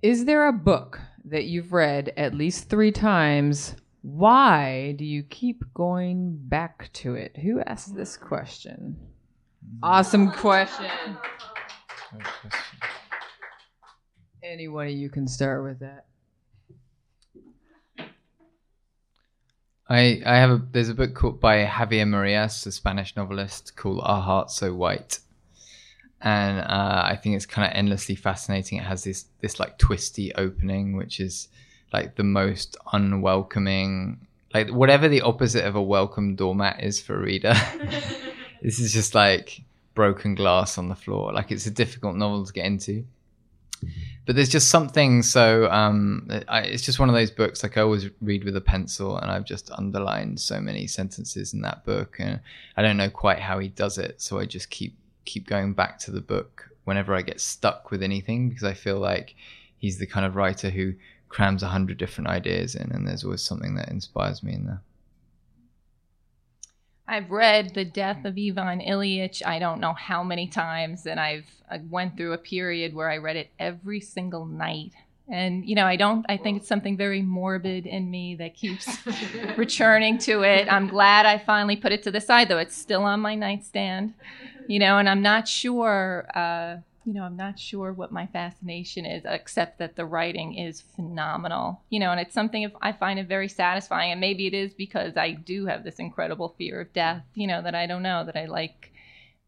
Is 0.02 0.24
there 0.26 0.48
a 0.48 0.54
book 0.54 1.02
that 1.26 1.46
you've 1.46 1.74
read 1.74 2.14
at 2.16 2.34
least 2.34 2.70
three 2.70 2.92
times? 2.92 3.76
Why 4.02 4.94
do 4.98 5.04
you 5.04 5.24
keep 5.24 5.64
going 5.74 6.38
back 6.38 6.92
to 6.94 7.16
it? 7.16 7.38
Who 7.38 7.60
asked 7.62 7.96
this 7.96 8.16
question? 8.16 8.96
Awesome 9.84 10.32
question. 10.32 10.86
Good 12.12 12.24
question. 12.24 12.80
Any 14.42 14.70
one 14.70 14.88
of 14.88 14.94
you 14.94 15.10
can 15.10 15.28
start 15.28 15.64
with 15.64 15.80
that. 15.80 16.06
I 19.90 20.22
I 20.26 20.36
have 20.38 20.52
a 20.52 20.62
there's 20.72 20.90
a 20.90 20.94
book 20.94 21.14
called 21.14 21.42
by 21.42 21.66
Javier 21.66 22.08
Marias, 22.08 22.66
a 22.66 22.72
Spanish 22.72 23.16
novelist, 23.16 23.76
called 23.76 24.02
Our 24.04 24.22
Hearts 24.22 24.56
So 24.56 24.74
White, 24.74 25.20
and 26.22 26.60
uh, 26.60 27.02
I 27.06 27.18
think 27.22 27.36
it's 27.36 27.46
kind 27.46 27.70
of 27.70 27.76
endlessly 27.76 28.16
fascinating. 28.16 28.78
It 28.78 28.86
has 28.86 29.04
this 29.04 29.26
this 29.42 29.60
like 29.60 29.78
twisty 29.78 30.34
opening, 30.36 30.96
which 30.96 31.20
is 31.20 31.50
like 31.94 32.16
the 32.16 32.24
most 32.24 32.78
unwelcoming, 32.94 34.28
like 34.54 34.70
whatever 34.70 35.08
the 35.08 35.22
opposite 35.22 35.66
of 35.66 35.76
a 35.76 35.82
welcome 35.82 36.36
doormat 36.36 36.84
is 36.84 37.02
for 37.02 37.16
a 37.16 37.24
reader. 37.24 37.54
this 38.62 38.80
is 38.80 38.94
just 38.94 39.16
like 39.16 39.62
broken 39.96 40.36
glass 40.36 40.78
on 40.78 40.90
the 40.90 40.96
floor. 40.96 41.34
Like 41.34 41.52
it's 41.52 41.66
a 41.66 41.72
difficult 41.72 42.16
novel 42.16 42.46
to 42.46 42.54
get 42.54 42.66
into 42.66 43.06
but 44.26 44.36
there's 44.36 44.50
just 44.50 44.70
something 44.70 45.24
so 45.24 45.70
um, 45.72 46.28
I, 46.48 46.62
it's 46.62 46.84
just 46.84 47.00
one 47.00 47.10
of 47.10 47.16
those 47.16 47.32
books 47.32 47.64
like 47.64 47.78
i 47.78 47.82
always 47.82 48.10
read 48.22 48.44
with 48.44 48.56
a 48.56 48.62
pencil 48.62 49.18
and 49.18 49.32
i've 49.32 49.46
just 49.46 49.72
underlined 49.72 50.40
so 50.40 50.60
many 50.60 50.88
sentences 50.88 51.54
in 51.54 51.62
that 51.62 51.86
book 51.86 52.18
and 52.20 52.40
i 52.78 52.82
don't 52.82 52.98
know 52.98 53.10
quite 53.10 53.40
how 53.40 53.60
he 53.60 53.70
does 53.70 53.98
it 53.98 54.22
so 54.22 54.40
i 54.40 54.46
just 54.46 54.70
keep 54.70 54.96
keep 55.26 55.48
going 55.48 55.74
back 55.74 55.98
to 56.00 56.12
the 56.12 56.22
book 56.22 56.70
whenever 56.84 57.16
i 57.16 57.22
get 57.22 57.40
stuck 57.40 57.92
with 57.92 58.04
anything 58.04 58.50
because 58.50 58.64
i 58.64 58.74
feel 58.74 59.00
like 59.00 59.36
he's 59.78 59.98
the 59.98 60.08
kind 60.08 60.26
of 60.26 60.36
writer 60.36 60.70
who 60.70 60.94
crams 61.30 61.64
a 61.64 61.68
hundred 61.68 61.98
different 61.98 62.28
ideas 62.28 62.76
in 62.76 62.92
and 62.92 63.08
there's 63.08 63.24
always 63.24 63.42
something 63.42 63.76
that 63.76 63.90
inspires 63.90 64.44
me 64.44 64.54
in 64.54 64.66
there 64.66 64.82
I've 67.10 67.32
read 67.32 67.74
The 67.74 67.86
Death 67.86 68.24
of 68.24 68.38
Ivan 68.38 68.82
Ilyich 68.82 69.44
I 69.44 69.58
don't 69.58 69.80
know 69.80 69.94
how 69.94 70.24
many 70.24 70.48
times 70.48 71.08
and 71.08 71.20
I've 71.20 71.48
I 71.70 71.82
went 71.90 72.16
through 72.16 72.34
a 72.34 72.38
period 72.38 72.94
where 72.94 73.10
I 73.10 73.18
read 73.18 73.36
it 73.36 73.50
every 73.60 74.00
single 74.00 74.46
night. 74.46 74.92
And 75.28 75.68
you 75.68 75.74
know, 75.74 75.86
I 75.86 75.96
don't 75.96 76.24
I 76.30 76.38
think 76.38 76.58
it's 76.58 76.68
something 76.68 76.98
very 76.98 77.24
morbid 77.24 77.88
in 77.88 78.12
me 78.12 78.36
that 78.36 78.54
keeps 78.56 78.88
returning 79.58 80.20
to 80.20 80.44
it. 80.44 80.72
I'm 80.72 80.88
glad 80.88 81.26
I 81.26 81.40
finally 81.40 81.76
put 81.76 81.92
it 81.92 82.04
to 82.04 82.12
the 82.12 82.22
side 82.22 82.48
though. 82.48 82.60
It's 82.60 82.78
still 82.78 83.04
on 83.04 83.22
my 83.22 83.34
nightstand. 83.34 84.14
You 84.68 84.78
know, 84.78 85.00
and 85.00 85.10
I'm 85.10 85.24
not 85.24 85.48
sure 85.48 86.28
uh 86.36 86.78
you 87.10 87.16
know, 87.16 87.24
I'm 87.24 87.36
not 87.36 87.58
sure 87.58 87.92
what 87.92 88.12
my 88.12 88.28
fascination 88.28 89.04
is, 89.04 89.24
except 89.26 89.80
that 89.80 89.96
the 89.96 90.06
writing 90.06 90.54
is 90.54 90.82
phenomenal. 90.96 91.82
You 91.90 92.00
know, 92.00 92.12
and 92.12 92.20
it's 92.20 92.36
something 92.36 92.62
if 92.62 92.72
I 92.84 92.92
find 92.92 93.18
it 93.18 93.28
very 93.28 93.48
satisfying, 93.48 94.12
and 94.12 94.22
maybe 94.22 94.46
it 94.46 94.54
is 94.54 94.76
because 94.76 95.18
I 95.18 95.32
do 95.32 95.66
have 95.66 95.84
this 95.84 95.96
incredible 95.98 96.54
fear 96.56 96.82
of 96.82 96.94
death. 96.94 97.24
You 97.34 97.48
know, 97.48 97.64
that 97.64 97.74
I 97.74 97.88
don't 97.88 98.04
know 98.04 98.24
that 98.26 98.38
I 98.38 98.46
like 98.46 98.94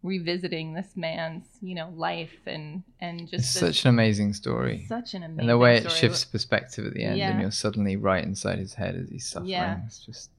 revisiting 0.01 0.73
this 0.73 0.97
man's 0.97 1.43
you 1.61 1.75
know 1.75 1.93
life 1.95 2.35
and 2.47 2.81
and 2.99 3.29
just 3.29 3.53
such 3.53 3.83
an 3.85 3.89
amazing 3.89 4.33
story 4.33 4.83
such 4.89 5.13
an 5.13 5.21
amazing 5.21 5.41
and 5.41 5.49
the 5.49 5.55
way 5.59 5.75
it 5.77 5.81
story. 5.81 5.95
shifts 5.95 6.25
perspective 6.25 6.87
at 6.87 6.95
the 6.95 7.03
end 7.03 7.19
Yeah. 7.19 7.29
and 7.29 7.39
you're 7.39 7.51
suddenly 7.51 7.95
right 7.97 8.23
inside 8.23 8.57
his 8.57 8.73
head 8.73 8.95
as 8.95 9.09
he's 9.11 9.27
suffering 9.27 9.51
Yeah. 9.51 9.77
it's 9.85 10.03
just 10.03 10.31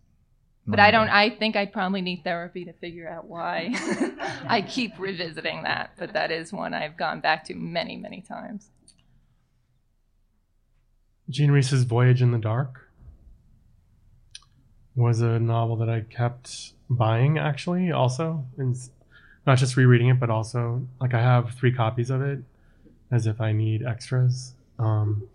But 0.66 0.78
I 0.78 0.92
don't. 0.92 1.08
I 1.08 1.30
think 1.30 1.56
I'd 1.56 1.72
probably 1.72 2.02
need 2.02 2.22
therapy 2.22 2.64
to 2.64 2.72
figure 2.74 3.08
out 3.08 3.26
why 3.26 3.70
I 4.46 4.62
keep 4.62 4.96
revisiting 4.98 5.64
that. 5.64 5.92
But 5.98 6.12
that 6.12 6.30
is 6.30 6.52
one 6.52 6.72
I've 6.72 6.96
gone 6.96 7.20
back 7.20 7.44
to 7.46 7.54
many, 7.54 7.96
many 7.96 8.20
times. 8.20 8.70
Jean 11.28 11.50
Rhys's 11.50 11.84
Voyage 11.84 12.22
in 12.22 12.30
the 12.30 12.38
Dark 12.38 12.88
was 14.94 15.20
a 15.20 15.40
novel 15.40 15.76
that 15.76 15.88
I 15.88 16.00
kept 16.00 16.74
buying 16.90 17.38
actually 17.38 17.90
also 17.90 18.44
and 18.58 18.76
not 19.46 19.56
just 19.56 19.76
rereading 19.76 20.08
it 20.08 20.20
but 20.20 20.28
also 20.28 20.86
like 21.00 21.14
I 21.14 21.20
have 21.20 21.54
three 21.54 21.72
copies 21.72 22.10
of 22.10 22.20
it 22.20 22.40
as 23.10 23.26
if 23.26 23.40
I 23.40 23.52
need 23.52 23.82
extras. 23.82 24.54
Um, 24.78 25.28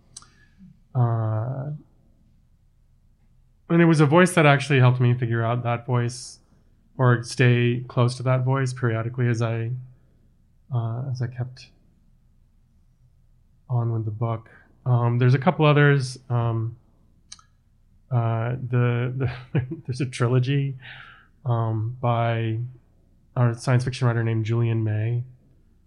uh, 0.94 1.70
and 3.70 3.82
it 3.82 3.84
was 3.84 4.00
a 4.00 4.06
voice 4.06 4.32
that 4.34 4.46
actually 4.46 4.80
helped 4.80 5.00
me 5.00 5.14
figure 5.14 5.44
out 5.44 5.62
that 5.62 5.86
voice 5.86 6.38
or 6.96 7.22
stay 7.22 7.84
close 7.88 8.16
to 8.16 8.22
that 8.24 8.44
voice 8.44 8.72
periodically 8.72 9.28
as 9.28 9.40
I 9.40 9.70
uh, 10.74 11.04
as 11.10 11.22
I 11.22 11.26
kept 11.26 11.68
on 13.70 13.92
with 13.92 14.04
the 14.04 14.10
book. 14.10 14.50
Um, 14.84 15.18
there's 15.18 15.34
a 15.34 15.38
couple 15.38 15.64
others. 15.64 16.18
Um, 16.28 16.76
uh, 18.10 18.56
the, 18.70 19.12
the 19.16 19.62
there's 19.86 20.00
a 20.00 20.06
trilogy 20.06 20.76
um, 21.44 21.96
by 22.00 22.58
a 23.36 23.54
science 23.54 23.84
fiction 23.84 24.06
writer 24.06 24.24
named 24.24 24.44
Julian 24.44 24.82
May. 24.82 25.24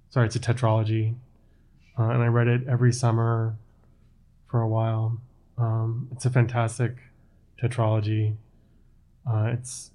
Sorry, 0.10 0.28
it's 0.28 0.36
a 0.36 0.40
tetralogy, 0.40 1.16
uh, 1.98 2.10
and 2.10 2.22
I 2.22 2.28
read 2.28 2.48
it 2.48 2.68
every 2.68 2.92
summer 2.94 3.56
for 4.50 4.62
a 4.62 4.68
while. 4.68 5.18
Um, 5.58 6.10
it's 6.12 6.26
a 6.26 6.30
fantastic 6.30 6.98
tetralogy. 7.62 8.36
Uh, 9.30 9.52
it's 9.54 9.92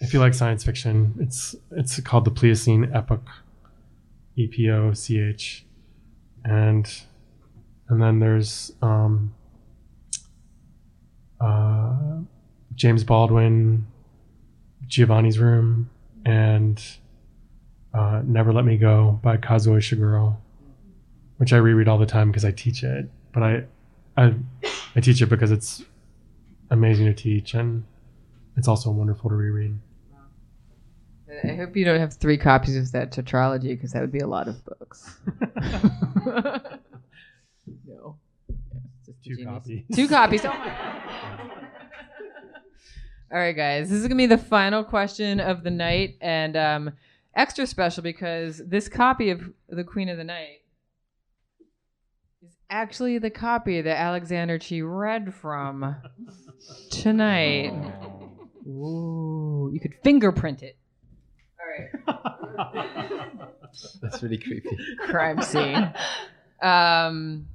if 0.00 0.12
you 0.12 0.20
like 0.20 0.34
science 0.34 0.64
fiction, 0.64 1.14
it's 1.20 1.54
it's 1.70 2.00
called 2.00 2.24
the 2.24 2.30
Pliocene 2.30 2.90
Epoch, 2.92 3.28
E 4.36 4.46
P 4.46 4.70
O 4.70 4.92
C 4.92 5.20
H, 5.20 5.64
and 6.44 6.92
and 7.88 8.02
then 8.02 8.18
there's 8.18 8.72
um, 8.82 9.34
uh, 11.40 12.18
James 12.74 13.04
Baldwin, 13.04 13.86
Giovanni's 14.86 15.38
Room, 15.38 15.90
and 16.24 16.82
uh, 17.94 18.22
Never 18.24 18.52
Let 18.52 18.64
Me 18.64 18.76
Go 18.76 19.20
by 19.22 19.36
Kazuo 19.36 19.76
Ishiguro, 19.76 20.36
which 21.36 21.52
I 21.52 21.58
reread 21.58 21.88
all 21.88 21.98
the 21.98 22.06
time 22.06 22.30
because 22.30 22.44
I 22.44 22.50
teach 22.50 22.82
it. 22.82 23.08
But 23.32 23.42
I, 23.42 23.64
I, 24.16 24.34
I 24.96 25.00
teach 25.00 25.22
it 25.22 25.26
because 25.26 25.50
it's 25.50 25.84
amazing 26.72 27.06
to 27.06 27.14
teach 27.14 27.54
and 27.54 27.84
it's 28.56 28.68
also 28.68 28.90
wonderful 28.90 29.30
to 29.30 29.36
reread. 29.36 29.78
I 31.44 31.54
hope 31.54 31.74
you 31.76 31.84
don't 31.84 31.98
have 31.98 32.12
three 32.14 32.36
copies 32.36 32.76
of 32.76 32.92
that 32.92 33.10
tetralogy 33.10 33.68
because 33.68 33.92
that 33.92 34.02
would 34.02 34.12
be 34.12 34.18
a 34.20 34.26
lot 34.26 34.48
of 34.48 34.62
books. 34.66 35.16
no. 37.86 38.16
Just 39.06 39.22
Two 39.24 39.36
genius. 39.36 39.46
copies. 39.46 39.82
Two 39.94 40.08
copies. 40.08 40.44
Oh 40.44 40.48
my- 40.48 40.76
All 43.32 43.38
right, 43.38 43.56
guys. 43.56 43.88
This 43.88 43.98
is 44.00 44.04
gonna 44.04 44.16
be 44.16 44.26
the 44.26 44.36
final 44.36 44.84
question 44.84 45.40
of 45.40 45.62
the 45.64 45.70
night, 45.70 46.16
and 46.20 46.54
um, 46.54 46.90
extra 47.34 47.66
special 47.66 48.02
because 48.02 48.60
this 48.66 48.90
copy 48.90 49.30
of 49.30 49.50
the 49.70 49.84
Queen 49.84 50.10
of 50.10 50.18
the 50.18 50.24
Night 50.24 50.58
is 52.44 52.52
actually 52.68 53.16
the 53.16 53.30
copy 53.30 53.80
that 53.80 53.96
Alexander 53.98 54.58
Chee 54.58 54.82
read 54.82 55.32
from 55.34 55.96
tonight. 56.90 57.72
Ooh, 58.66 59.70
you 59.72 59.80
could 59.80 59.94
fingerprint 60.02 60.62
it. 60.62 60.76
All 61.58 61.66
right. 61.68 63.30
That's 64.02 64.22
really 64.22 64.38
creepy. 64.38 64.76
crime 65.08 65.40
scene. 65.42 65.92
Um, 66.62 67.46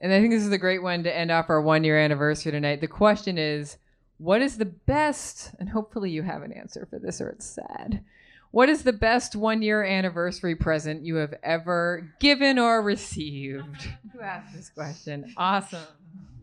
and 0.00 0.12
I 0.12 0.20
think 0.20 0.30
this 0.30 0.44
is 0.44 0.52
a 0.52 0.58
great 0.58 0.82
one 0.82 1.02
to 1.04 1.16
end 1.16 1.30
off 1.30 1.50
our 1.50 1.60
one 1.60 1.84
year 1.84 1.98
anniversary 1.98 2.52
tonight. 2.52 2.80
The 2.80 2.86
question 2.86 3.38
is, 3.38 3.78
what 4.18 4.42
is 4.42 4.58
the 4.58 4.64
best? 4.64 5.52
And 5.58 5.68
hopefully 5.68 6.10
you 6.10 6.22
have 6.22 6.42
an 6.42 6.52
answer 6.52 6.86
for 6.90 6.98
this, 6.98 7.20
or 7.20 7.30
it's 7.30 7.46
sad. 7.46 8.04
What 8.50 8.68
is 8.68 8.82
the 8.82 8.92
best 8.92 9.36
one 9.36 9.60
year 9.60 9.84
anniversary 9.84 10.54
present 10.54 11.04
you 11.04 11.16
have 11.16 11.34
ever 11.42 12.14
given 12.18 12.58
or 12.58 12.80
received? 12.80 13.88
Who 14.12 14.20
asked 14.20 14.54
this 14.54 14.70
question? 14.70 15.32
Awesome. 15.36 15.80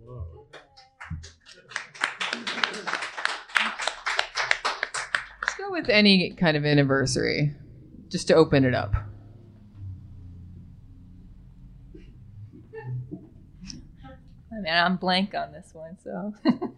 Let's 0.07 1.34
go 5.65 5.71
with 5.71 5.89
any 5.89 6.31
kind 6.31 6.57
of 6.57 6.65
anniversary, 6.65 7.53
just 8.09 8.27
to 8.27 8.35
open 8.35 8.65
it 8.65 8.73
up. 8.73 8.93
I 14.51 14.61
mean, 14.61 14.73
I'm 14.73 14.97
blank 14.97 15.33
on 15.35 15.51
this 15.51 15.73
one, 15.73 15.97
so. 16.03 16.33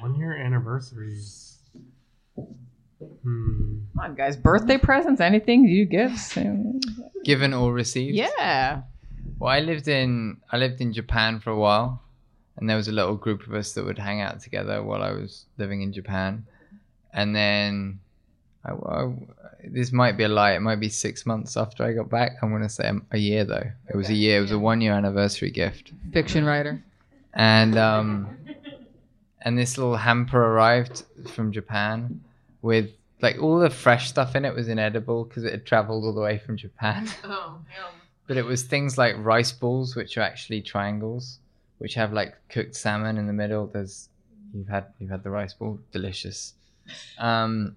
One 0.00 0.16
year 0.16 0.36
anniversaries. 0.36 1.58
Hmm. 2.36 3.78
Come 3.94 4.00
on, 4.00 4.14
guys. 4.14 4.36
Birthday 4.36 4.76
presents, 4.76 5.20
anything, 5.20 5.64
you 5.66 5.86
gifts. 5.86 6.36
Given 7.24 7.54
or 7.54 7.72
received? 7.72 8.16
Yeah. 8.16 8.82
Well, 9.38 9.50
I 9.50 9.60
lived 9.60 9.88
in 9.88 10.38
I 10.50 10.56
lived 10.56 10.80
in 10.80 10.92
Japan 10.92 11.40
for 11.40 11.50
a 11.50 11.56
while, 11.56 12.02
and 12.56 12.68
there 12.68 12.76
was 12.76 12.88
a 12.88 12.92
little 12.92 13.14
group 13.16 13.46
of 13.46 13.54
us 13.54 13.72
that 13.74 13.84
would 13.84 13.98
hang 13.98 14.20
out 14.20 14.40
together 14.40 14.82
while 14.82 15.02
I 15.02 15.12
was 15.12 15.46
living 15.58 15.80
in 15.82 15.92
Japan, 15.92 16.44
and 17.14 17.34
then 17.34 18.00
I, 18.64 18.72
I- 18.72 19.12
this 19.64 19.92
might 19.92 20.16
be 20.16 20.24
a 20.24 20.28
lie. 20.28 20.52
It 20.52 20.60
might 20.60 20.80
be 20.80 20.88
six 20.88 21.24
months 21.24 21.56
after 21.56 21.84
I 21.84 21.92
got 21.92 22.10
back. 22.10 22.32
I'm 22.42 22.50
gonna 22.50 22.68
say 22.68 22.90
a 23.12 23.18
year 23.18 23.44
though. 23.44 23.70
It 23.88 23.96
was 23.96 24.08
a 24.10 24.14
year. 24.14 24.38
It 24.38 24.42
was 24.42 24.50
a 24.52 24.58
one 24.58 24.80
year 24.80 24.92
anniversary 24.92 25.50
gift, 25.50 25.92
Fiction 26.12 26.44
writer. 26.44 26.82
and 27.34 27.78
um, 27.78 28.36
and 29.42 29.56
this 29.58 29.78
little 29.78 29.96
hamper 29.96 30.42
arrived 30.44 31.04
from 31.28 31.52
Japan 31.52 32.20
with 32.62 32.90
like 33.20 33.40
all 33.40 33.58
the 33.60 33.70
fresh 33.70 34.08
stuff 34.08 34.34
in 34.34 34.44
it 34.44 34.52
was 34.54 34.68
inedible 34.68 35.24
because 35.24 35.44
it 35.44 35.52
had 35.52 35.64
traveled 35.64 36.04
all 36.04 36.12
the 36.12 36.20
way 36.20 36.38
from 36.38 36.56
Japan. 36.56 37.08
Oh, 37.24 37.58
But 38.26 38.36
it 38.36 38.44
was 38.44 38.62
things 38.64 38.98
like 38.98 39.14
rice 39.18 39.52
balls, 39.52 39.94
which 39.94 40.16
are 40.18 40.22
actually 40.22 40.60
triangles, 40.62 41.38
which 41.78 41.94
have 41.94 42.12
like 42.12 42.34
cooked 42.48 42.74
salmon 42.74 43.16
in 43.18 43.26
the 43.28 43.32
middle. 43.32 43.66
There's 43.68 44.08
you've 44.52 44.68
had 44.68 44.86
you've 44.98 45.10
had 45.10 45.22
the 45.22 45.30
rice 45.30 45.54
ball, 45.54 45.78
delicious. 45.92 46.54
Um, 47.18 47.76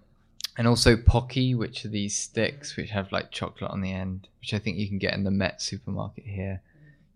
and 0.58 0.68
also 0.68 0.96
pocky, 0.96 1.56
which 1.56 1.86
are 1.86 1.90
these 1.90 2.18
sticks 2.18 2.78
which 2.78 2.90
have 2.90 3.12
like 3.12 3.32
chocolate 3.32 3.72
on 3.72 3.82
the 3.82 3.92
end, 3.92 4.28
which 4.40 4.54
I 4.54 4.60
think 4.60 4.78
you 4.78 4.88
can 4.88 4.98
get 4.98 5.14
in 5.14 5.24
the 5.24 5.32
Met 5.32 5.62
supermarket 5.62 6.26
here. 6.26 6.62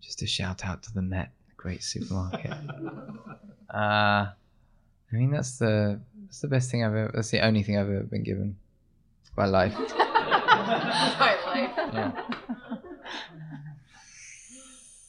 Just 0.00 0.22
a 0.22 0.26
shout 0.26 0.64
out 0.64 0.82
to 0.84 0.94
the 0.94 1.02
Met, 1.02 1.30
great 1.56 1.82
supermarket. 1.82 2.52
uh, 3.72 4.26
I 4.32 4.32
mean 5.12 5.30
that's 5.30 5.58
the 5.58 6.00
that's 6.24 6.40
the 6.40 6.48
best 6.48 6.70
thing 6.70 6.84
I've 6.84 6.94
ever. 6.94 7.10
That's 7.14 7.30
the 7.30 7.44
only 7.44 7.62
thing 7.62 7.78
I've 7.78 7.88
ever 7.88 8.02
been 8.02 8.22
given 8.22 8.56
by 9.34 9.46
life. 9.46 9.74
Yeah. 11.92 12.12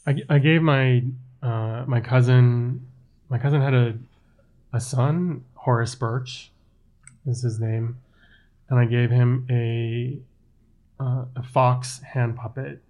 I, 0.08 0.16
I 0.30 0.40
gave 0.40 0.62
my 0.62 1.04
uh, 1.44 1.86
my 1.88 2.02
cousin 2.02 2.88
my 3.30 3.38
cousin 3.38 3.62
had 3.62 3.74
a 3.74 3.94
a 4.74 4.80
son 4.80 5.44
Horace 5.54 5.96
Birch 5.96 6.52
is 7.26 7.42
his 7.42 7.60
name, 7.60 7.98
and 8.72 8.80
I 8.80 8.86
gave 8.86 9.12
him 9.12 9.46
a 9.52 10.18
uh, 11.00 11.26
a 11.36 11.44
fox 11.44 12.00
hand 12.00 12.38
puppet, 12.38 12.82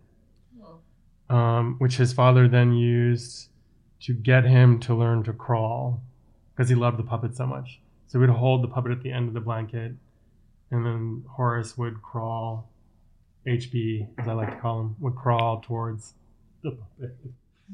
um, 1.30 1.76
which 1.80 1.96
his 1.96 2.14
father 2.14 2.48
then 2.48 2.74
used 2.74 3.50
to 4.02 4.14
get 4.14 4.46
him 4.46 4.80
to 4.82 4.96
learn 4.96 5.24
to 5.24 5.34
crawl 5.34 6.02
because 6.54 6.70
he 6.70 6.76
loved 6.76 6.98
the 6.98 7.04
puppet 7.04 7.36
so 7.36 7.46
much. 7.46 7.82
So 8.08 8.20
we'd 8.20 8.30
hold 8.30 8.64
the 8.64 8.68
puppet 8.68 8.92
at 8.92 9.02
the 9.02 9.12
end 9.12 9.28
of 9.28 9.34
the 9.34 9.40
blanket, 9.40 9.94
and 10.70 10.86
then 10.86 11.24
Horace 11.28 11.78
would 11.78 12.02
crawl. 12.02 12.70
HB, 13.48 14.08
as 14.20 14.28
I 14.28 14.34
like 14.34 14.52
to 14.52 14.62
call 14.62 14.82
him, 14.82 14.96
would 15.00 15.16
crawl 15.16 15.62
towards 15.62 16.14
the 16.62 16.72
puppet. 16.72 17.18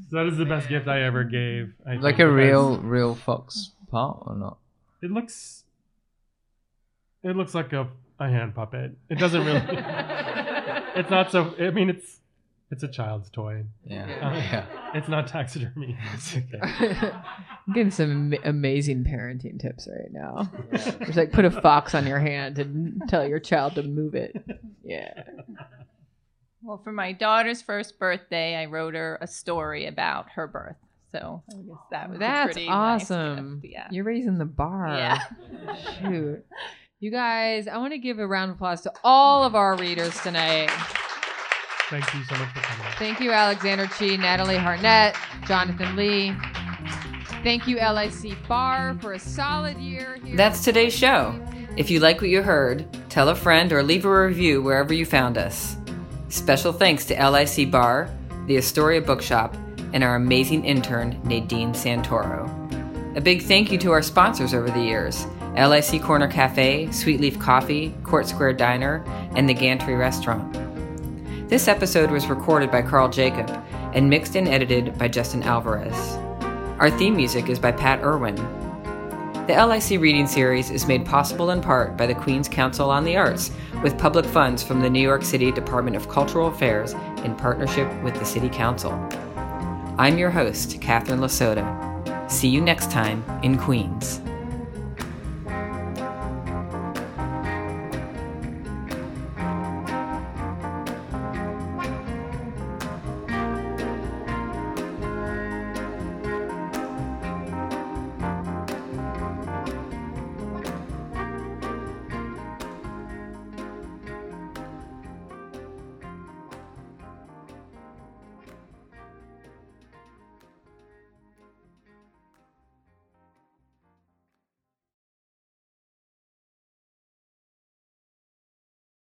So 0.08 0.16
that 0.16 0.26
is 0.26 0.38
the 0.38 0.46
best 0.46 0.68
gift 0.70 0.88
I 0.88 1.02
ever 1.02 1.24
gave. 1.24 1.74
I 1.86 1.96
Like 1.96 2.20
a 2.20 2.30
real 2.30 2.78
real 2.78 3.14
fox 3.14 3.72
part 3.90 4.22
or 4.26 4.36
not? 4.36 4.56
It 5.02 5.10
looks. 5.10 5.64
It 7.22 7.36
looks 7.36 7.54
like 7.54 7.72
a, 7.72 7.88
a 8.18 8.28
hand 8.28 8.54
puppet. 8.54 8.92
It 9.08 9.16
doesn't 9.18 9.44
really. 9.44 9.60
it's 10.96 11.10
not 11.10 11.30
so. 11.32 11.54
I 11.58 11.70
mean, 11.70 11.90
it's 11.90 12.20
it's 12.70 12.82
a 12.82 12.88
child's 12.88 13.30
toy. 13.30 13.64
Yeah. 13.84 14.04
Uh, 14.22 14.34
Yeah. 14.36 14.66
It's 14.94 15.08
not 15.08 15.26
taxidermy. 15.26 15.96
It's 16.14 16.36
okay. 16.36 17.10
I'm 17.66 17.74
getting 17.74 17.90
some 17.90 18.32
am- 18.32 18.40
amazing 18.44 19.04
parenting 19.04 19.58
tips 19.60 19.86
right 19.90 20.10
now. 20.12 20.50
It's 20.72 21.16
like 21.16 21.32
put 21.32 21.44
a 21.44 21.50
fox 21.50 21.94
on 21.94 22.06
your 22.06 22.18
hand 22.18 22.58
and 22.58 23.02
tell 23.08 23.26
your 23.26 23.38
child 23.40 23.74
to 23.74 23.82
move 23.82 24.14
it. 24.14 24.34
Yeah. 24.84 25.24
Well, 26.62 26.80
for 26.82 26.92
my 26.92 27.12
daughter's 27.12 27.62
first 27.62 27.98
birthday, 27.98 28.56
I 28.56 28.66
wrote 28.66 28.94
her 28.94 29.18
a 29.20 29.26
story 29.26 29.86
about 29.86 30.30
her 30.34 30.46
birth. 30.46 30.76
So 31.12 31.42
I 31.50 31.54
guess 31.56 31.76
that 31.90 32.08
was 32.10 32.16
a 32.16 32.18
That's 32.20 32.52
pretty 32.52 32.68
nice 32.68 33.02
awesome. 33.10 33.60
gift, 33.60 33.72
yeah. 33.72 33.88
You're 33.90 34.04
raising 34.04 34.36
the 34.38 34.44
bar. 34.44 34.88
Yeah. 34.88 35.18
Shoot. 36.00 36.44
You 37.00 37.12
guys, 37.12 37.68
I 37.68 37.78
want 37.78 37.92
to 37.92 37.98
give 37.98 38.18
a 38.18 38.26
round 38.26 38.50
of 38.50 38.56
applause 38.56 38.80
to 38.80 38.92
all 39.04 39.44
of 39.44 39.54
our 39.54 39.76
readers 39.76 40.20
tonight. 40.20 40.68
Thank 41.90 42.12
you 42.12 42.24
so 42.24 42.34
much 42.34 42.52
for 42.52 42.60
coming. 42.60 42.92
Thank 42.98 43.20
you, 43.20 43.30
Alexander 43.30 43.86
Chee, 43.86 44.16
Natalie 44.16 44.56
Harnett, 44.56 45.14
Jonathan 45.46 45.94
Lee. 45.94 46.34
Thank 47.44 47.68
you, 47.68 47.76
LIC 47.76 48.36
Bar, 48.48 48.98
for 49.00 49.12
a 49.12 49.18
solid 49.20 49.76
year 49.76 50.18
here. 50.24 50.36
That's 50.36 50.64
today's 50.64 50.92
show. 50.92 51.40
If 51.76 51.88
you 51.88 52.00
like 52.00 52.20
what 52.20 52.30
you 52.30 52.42
heard, 52.42 52.84
tell 53.08 53.28
a 53.28 53.36
friend 53.36 53.72
or 53.72 53.84
leave 53.84 54.04
a 54.04 54.26
review 54.26 54.60
wherever 54.60 54.92
you 54.92 55.06
found 55.06 55.38
us. 55.38 55.76
Special 56.30 56.72
thanks 56.72 57.04
to 57.04 57.14
LIC 57.14 57.70
Bar, 57.70 58.10
the 58.46 58.56
Astoria 58.56 59.00
Bookshop, 59.02 59.56
and 59.92 60.02
our 60.02 60.16
amazing 60.16 60.64
intern, 60.64 61.16
Nadine 61.22 61.74
Santoro. 61.74 62.48
A 63.16 63.20
big 63.20 63.42
thank 63.42 63.70
you 63.70 63.78
to 63.78 63.92
our 63.92 64.02
sponsors 64.02 64.52
over 64.52 64.68
the 64.68 64.82
years 64.82 65.28
LIC 65.66 66.02
Corner 66.02 66.28
Cafe, 66.28 66.90
Sweet 66.92 67.20
Leaf 67.20 67.38
Coffee, 67.40 67.92
Court 68.04 68.28
Square 68.28 68.52
Diner, 68.54 69.04
and 69.34 69.48
the 69.48 69.54
Gantry 69.54 69.96
Restaurant. 69.96 70.56
This 71.48 71.66
episode 71.66 72.10
was 72.10 72.28
recorded 72.28 72.70
by 72.70 72.82
Carl 72.82 73.08
Jacob 73.08 73.50
and 73.92 74.08
mixed 74.08 74.36
and 74.36 74.46
edited 74.46 74.96
by 74.98 75.08
Justin 75.08 75.42
Alvarez. 75.42 75.96
Our 76.78 76.90
theme 76.90 77.16
music 77.16 77.48
is 77.48 77.58
by 77.58 77.72
Pat 77.72 78.04
Irwin. 78.04 78.36
The 79.48 79.66
LIC 79.66 80.00
Reading 80.00 80.26
Series 80.26 80.70
is 80.70 80.86
made 80.86 81.06
possible 81.06 81.50
in 81.50 81.62
part 81.62 81.96
by 81.96 82.06
the 82.06 82.14
Queens 82.14 82.48
Council 82.48 82.90
on 82.90 83.04
the 83.04 83.16
Arts, 83.16 83.50
with 83.82 83.98
public 83.98 84.26
funds 84.26 84.62
from 84.62 84.80
the 84.80 84.90
New 84.90 85.00
York 85.00 85.24
City 85.24 85.50
Department 85.50 85.96
of 85.96 86.08
Cultural 86.08 86.48
Affairs 86.48 86.92
in 87.24 87.34
partnership 87.34 87.90
with 88.02 88.14
the 88.18 88.26
City 88.26 88.50
Council. 88.50 88.92
I'm 89.98 90.18
your 90.18 90.30
host, 90.30 90.80
Catherine 90.80 91.20
LaSota. 91.20 92.30
See 92.30 92.48
you 92.48 92.60
next 92.60 92.90
time 92.90 93.24
in 93.42 93.56
Queens. 93.56 94.20